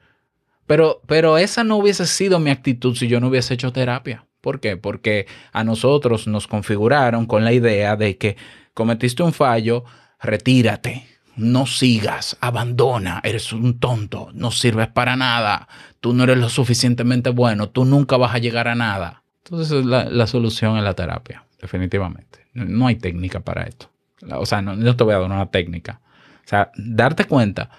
Pero, 0.66 1.02
pero 1.06 1.38
esa 1.38 1.64
no 1.64 1.76
hubiese 1.76 2.06
sido 2.06 2.38
mi 2.38 2.50
actitud 2.50 2.96
si 2.96 3.08
yo 3.08 3.20
no 3.20 3.28
hubiese 3.28 3.54
hecho 3.54 3.72
terapia. 3.72 4.26
¿Por 4.40 4.60
qué? 4.60 4.76
Porque 4.76 5.26
a 5.52 5.64
nosotros 5.64 6.26
nos 6.26 6.46
configuraron 6.46 7.26
con 7.26 7.44
la 7.44 7.52
idea 7.52 7.96
de 7.96 8.18
que 8.18 8.36
cometiste 8.74 9.22
un 9.22 9.32
fallo, 9.32 9.84
retírate, 10.20 11.06
no 11.36 11.66
sigas, 11.66 12.36
abandona, 12.40 13.20
eres 13.24 13.52
un 13.52 13.78
tonto, 13.78 14.28
no 14.34 14.50
sirves 14.50 14.88
para 14.88 15.16
nada, 15.16 15.68
tú 16.00 16.12
no 16.12 16.24
eres 16.24 16.38
lo 16.38 16.48
suficientemente 16.48 17.30
bueno, 17.30 17.70
tú 17.70 17.84
nunca 17.84 18.16
vas 18.16 18.34
a 18.34 18.38
llegar 18.38 18.68
a 18.68 18.74
nada. 18.74 19.22
Entonces 19.44 19.84
la, 19.84 20.04
la 20.04 20.26
solución 20.26 20.76
es 20.76 20.84
la 20.84 20.94
terapia, 20.94 21.44
definitivamente. 21.60 22.46
No, 22.52 22.86
hay 22.86 22.96
técnica 22.96 23.40
para 23.40 23.64
esto. 23.64 23.90
O 24.30 24.46
sea, 24.46 24.62
no, 24.62 24.76
no 24.76 24.96
te 24.96 25.04
voy 25.04 25.14
a 25.14 25.18
dar 25.18 25.30
una 25.30 25.50
técnica. 25.50 26.00
O 26.44 26.48
sea, 26.48 26.70
darte 26.76 27.24
cuenta, 27.24 27.70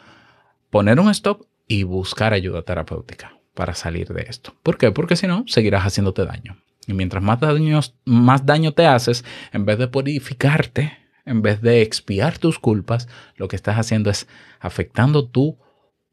poner 0.69 1.00
un 1.00 1.10
stop 1.10 1.45
y 1.67 1.84
buscar 1.84 2.34
ayuda 2.34 2.62
terapéutica 2.62 3.38
para 3.54 3.73
salir 3.73 4.10
de 4.10 4.25
esto. 4.28 4.56
¿Por 4.63 4.78
qué? 4.78 4.91
Porque 4.91 5.15
si 5.15 5.28
no, 5.28 5.45
seguirás 5.47 5.84
haciéndote 5.84 6.25
daño. 6.25 6.58
Y 6.88 6.93
mientras 6.93 7.23
más 7.23 7.39
daño, 7.39 7.80
más 8.06 8.45
daño 8.45 8.73
te 8.73 8.86
haces, 8.86 9.25
en 9.51 9.65
vez 9.65 9.80
de 9.80 9.88
purificarte, 9.88 10.97
en 11.25 11.41
vez 11.41 11.62
de 11.62 11.82
expiar 11.82 12.38
tus 12.38 12.60
culpas, 12.60 13.08
lo 13.36 13.47
que 13.47 13.56
estás 13.56 13.78
haciendo 13.78 14.12
es 14.12 14.28
afectando 14.60 15.28
tu 15.28 15.58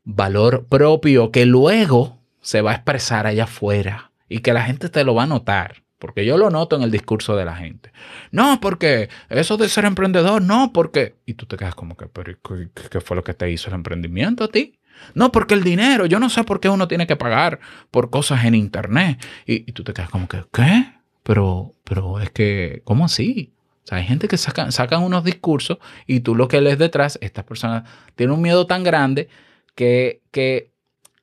valor 0.05 0.67
propio 0.67 1.31
que 1.31 1.45
luego 1.45 2.19
se 2.41 2.63
va 2.63 2.73
a 2.73 2.75
expresar 2.75 3.27
allá 3.27 3.45
afuera 3.45 4.13
y 4.29 4.41
que 4.41 4.55
la 4.55 4.65
gente 4.65 4.89
te 4.89 5.05
lo 5.05 5.15
va 5.15 5.25
a 5.25 5.27
notar. 5.27 5.83
Porque 5.99 6.25
yo 6.25 6.37
lo 6.37 6.51
noto 6.51 6.75
en 6.75 6.83
el 6.83 6.91
discurso 6.91 7.37
de 7.37 7.45
la 7.45 7.55
gente. 7.55 7.93
No, 8.33 8.59
porque 8.61 9.09
eso 9.29 9.57
de 9.57 9.69
ser 9.69 9.85
emprendedor, 9.85 10.43
no, 10.43 10.73
porque... 10.73 11.15
Y 11.27 11.35
tú 11.35 11.47
te 11.47 11.57
quedas 11.57 11.77
como 11.77 11.97
que, 11.97 12.07
pero 12.07 12.37
¿qué 12.91 13.01
fue 13.01 13.17
lo 13.17 13.23
que 13.23 13.35
te 13.35 13.49
hizo 13.53 13.69
el 13.69 13.75
emprendimiento 13.75 14.43
a 14.43 14.49
ti? 14.49 14.81
No, 15.15 15.33
porque 15.33 15.55
el 15.55 15.65
dinero, 15.65 16.07
yo 16.07 16.19
no 16.19 16.31
sé 16.31 16.45
por 16.45 16.61
qué 16.61 16.69
uno 16.69 16.89
tiene 16.89 17.07
que 17.07 17.17
pagar 17.17 17.61
por 17.91 18.11
cosas 18.11 18.45
en 18.45 18.55
internet. 18.55 19.25
Y, 19.47 19.73
tú 19.73 19.85
te 19.85 19.93
quedas 19.93 20.11
como 20.11 20.29
que, 20.29 20.45
¿qué? 20.53 20.93
Pero, 21.23 21.75
pero 21.85 22.21
es 22.21 22.31
que, 22.31 22.83
¿cómo 22.85 23.05
así? 23.05 23.53
O 23.85 23.87
sea, 23.87 23.99
hay 23.99 24.05
gente 24.05 24.29
que 24.29 24.37
saca, 24.37 24.71
sacan 24.71 25.03
unos 25.03 25.25
discursos 25.25 25.79
y 26.07 26.21
tú 26.21 26.35
lo 26.35 26.49
que 26.49 26.61
lees 26.61 26.79
detrás, 26.79 27.19
esta 27.21 27.45
persona 27.45 27.85
tiene 28.15 28.33
un 28.33 28.41
miedo 28.41 28.67
tan 28.67 28.85
grande 28.85 29.29
que, 29.75 30.23
que 30.31 30.73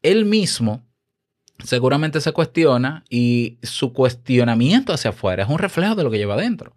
él 0.02 0.26
mismo 0.26 0.84
seguramente 1.64 2.22
se 2.22 2.32
cuestiona 2.32 3.04
y 3.10 3.58
su 3.64 3.94
cuestionamiento 3.94 4.94
hacia 4.94 5.10
afuera 5.10 5.44
es 5.44 5.50
un 5.50 5.58
reflejo 5.58 5.96
de 5.96 6.04
lo 6.04 6.12
que 6.12 6.18
lleva 6.18 6.36
adentro. 6.36 6.74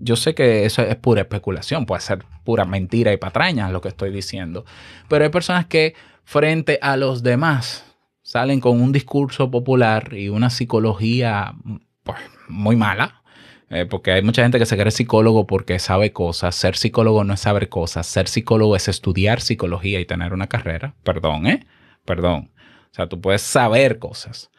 Yo 0.00 0.16
sé 0.16 0.34
que 0.34 0.64
eso 0.64 0.82
es 0.82 0.96
pura 0.96 1.22
especulación, 1.22 1.86
puede 1.86 2.00
ser 2.00 2.24
pura 2.44 2.64
mentira 2.64 3.12
y 3.12 3.18
patraña 3.18 3.70
lo 3.70 3.80
que 3.80 3.88
estoy 3.88 4.10
diciendo, 4.10 4.64
pero 5.08 5.24
hay 5.24 5.30
personas 5.30 5.66
que 5.66 5.94
frente 6.32 6.78
a 6.80 6.96
los 6.96 7.22
demás 7.22 7.84
salen 8.22 8.58
con 8.58 8.80
un 8.80 8.90
discurso 8.90 9.50
popular 9.50 10.14
y 10.14 10.30
una 10.30 10.48
psicología 10.48 11.54
pues, 12.02 12.18
muy 12.48 12.74
mala. 12.74 13.22
Eh, 13.68 13.86
porque 13.86 14.12
hay 14.12 14.22
mucha 14.22 14.42
gente 14.42 14.58
que 14.58 14.66
se 14.66 14.76
cree 14.76 14.90
psicólogo 14.90 15.46
porque 15.46 15.78
sabe 15.78 16.12
cosas. 16.12 16.54
Ser 16.54 16.76
psicólogo 16.76 17.24
no 17.24 17.34
es 17.34 17.40
saber 17.40 17.68
cosas. 17.68 18.06
Ser 18.06 18.28
psicólogo 18.28 18.76
es 18.76 18.88
estudiar 18.88 19.40
psicología 19.40 20.00
y 20.00 20.06
tener 20.06 20.32
una 20.32 20.46
carrera. 20.46 20.94
Perdón, 21.04 21.46
¿eh? 21.46 21.66
Perdón. 22.04 22.50
O 22.90 22.94
sea, 22.94 23.08
tú 23.08 23.20
puedes 23.20 23.42
saber 23.42 23.98
cosas, 23.98 24.50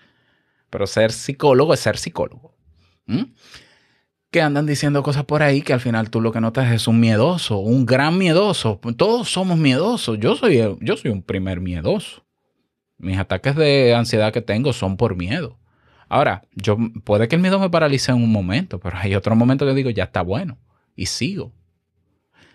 pero 0.71 0.87
ser 0.87 1.11
psicólogo 1.11 1.73
es 1.73 1.79
ser 1.79 1.97
psicólogo. 1.97 2.55
Que 4.33 4.41
andan 4.41 4.65
diciendo 4.65 5.03
cosas 5.03 5.25
por 5.25 5.43
ahí 5.43 5.61
que 5.61 5.73
al 5.73 5.79
final 5.79 6.09
tú 6.09 6.19
lo 6.19 6.31
que 6.31 6.41
notas 6.41 6.71
es 6.71 6.87
un 6.87 6.99
miedoso, 6.99 7.59
un 7.59 7.85
gran 7.85 8.17
miedoso. 8.17 8.81
Todos 8.97 9.29
somos 9.29 9.59
miedosos. 9.59 10.17
Yo 10.17 10.35
soy, 10.35 10.57
yo 10.81 10.97
soy 10.97 11.11
un 11.11 11.21
primer 11.21 11.61
miedoso. 11.61 12.25
Mis 12.97 13.19
ataques 13.19 13.55
de 13.55 13.93
ansiedad 13.93 14.33
que 14.33 14.41
tengo 14.41 14.73
son 14.73 14.97
por 14.97 15.15
miedo. 15.15 15.59
Ahora, 16.09 16.41
yo 16.55 16.79
puede 17.03 17.27
que 17.27 17.35
el 17.35 17.43
miedo 17.43 17.59
me 17.59 17.69
paralice 17.69 18.11
en 18.11 18.17
un 18.17 18.31
momento, 18.31 18.79
pero 18.79 18.97
hay 18.97 19.13
otro 19.13 19.35
momento 19.35 19.67
que 19.67 19.75
digo, 19.75 19.91
ya 19.91 20.05
está 20.05 20.23
bueno, 20.23 20.57
y 20.95 21.05
sigo. 21.05 21.53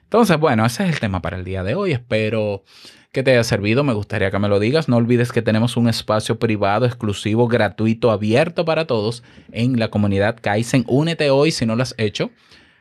Entonces, 0.08 0.40
bueno, 0.40 0.64
ese 0.64 0.84
es 0.84 0.88
el 0.94 1.00
tema 1.00 1.20
para 1.20 1.36
el 1.36 1.44
día 1.44 1.62
de 1.62 1.74
hoy. 1.74 1.92
Espero 1.92 2.64
que 3.12 3.22
te 3.22 3.32
haya 3.32 3.44
servido. 3.44 3.84
Me 3.84 3.92
gustaría 3.92 4.30
que 4.30 4.38
me 4.38 4.48
lo 4.48 4.58
digas. 4.58 4.88
No 4.88 4.96
olvides 4.96 5.32
que 5.32 5.42
tenemos 5.42 5.76
un 5.76 5.86
espacio 5.86 6.38
privado, 6.38 6.86
exclusivo, 6.86 7.46
gratuito, 7.46 8.10
abierto 8.10 8.64
para 8.64 8.86
todos 8.86 9.22
en 9.52 9.78
la 9.78 9.88
comunidad 9.88 10.38
Kaizen. 10.40 10.84
Únete 10.86 11.28
hoy 11.28 11.50
si 11.50 11.66
no 11.66 11.76
lo 11.76 11.82
has 11.82 11.94
hecho. 11.98 12.30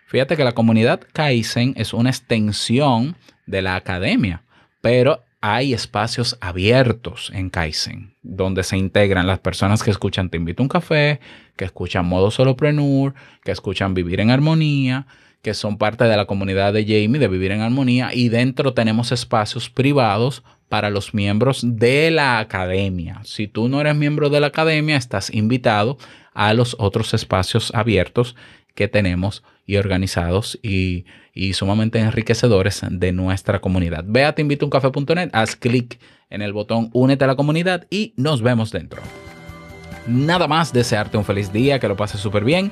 Fíjate 0.06 0.38
que 0.38 0.46
la 0.46 0.54
comunidad 0.54 1.02
Kaizen 1.12 1.74
es 1.76 1.94
una 1.94 2.12
extensión 2.12 3.18
de 3.46 3.62
la 3.62 3.76
academia, 3.76 4.44
pero 4.80 5.22
hay 5.42 5.74
espacios 5.74 6.38
abiertos 6.40 7.30
en 7.34 7.50
Kaizen, 7.50 8.16
donde 8.22 8.64
se 8.64 8.78
integran 8.78 9.28
las 9.28 9.40
personas 9.40 9.84
que 9.84 9.92
escuchan 9.92 10.30
Te 10.30 10.38
invito 10.38 10.64
a 10.64 10.66
un 10.66 10.70
café, 10.70 11.20
que 11.58 11.66
escuchan 11.66 12.06
Modo 12.06 12.32
Solopreneur, 12.32 13.16
que 13.44 13.52
escuchan 13.52 13.94
Vivir 13.94 14.22
en 14.22 14.32
Armonía, 14.32 15.08
que 15.42 15.54
son 15.54 15.78
parte 15.78 16.04
de 16.04 16.18
la 16.18 16.26
comunidad 16.26 16.74
de 16.74 16.84
Jamie 16.84 17.20
de 17.20 17.28
Vivir 17.28 17.52
en 17.52 17.62
Armonía 17.62 18.10
y 18.14 18.30
dentro 18.30 18.74
tenemos 18.74 19.12
espacios 19.12 19.70
privados 19.70 20.44
para 20.70 20.90
los 20.90 21.14
miembros 21.14 21.62
de 21.64 22.12
la 22.12 22.40
academia. 22.40 23.22
Si 23.24 23.48
tú 23.48 23.70
no 23.70 23.80
eres 23.80 23.96
miembro 23.96 24.30
de 24.30 24.40
la 24.40 24.48
academia, 24.48 24.98
estás 24.98 25.34
invitado 25.34 25.98
a 26.34 26.54
los 26.54 26.76
otros 26.80 27.14
espacios 27.14 27.72
abiertos 27.74 28.36
que 28.76 28.88
tenemos 28.88 29.44
y 29.66 29.78
organizados 29.78 30.60
y, 30.62 31.06
sumamente 31.54 32.00
enriquecedores 32.00 32.82
de 32.90 33.12
nuestra 33.12 33.60
comunidad. 33.60 34.04
Ve 34.08 34.26
a 34.26 34.34
teinvitouncafe.net, 34.34 35.30
haz 35.34 35.56
clic 35.56 36.00
en 36.30 36.42
el 36.42 36.52
botón 36.52 36.90
Únete 36.94 37.24
a 37.24 37.28
la 37.28 37.36
comunidad 37.36 37.86
y 37.90 38.14
nos 38.18 38.42
vemos 38.42 38.72
dentro. 38.72 39.02
Nada 40.08 40.48
más, 40.48 40.74
desearte 40.74 41.18
un 41.18 41.26
feliz 41.26 41.52
día, 41.52 41.80
que 41.80 41.88
lo 41.88 41.96
pases 41.96 42.22
súper 42.22 42.44
bien 42.44 42.72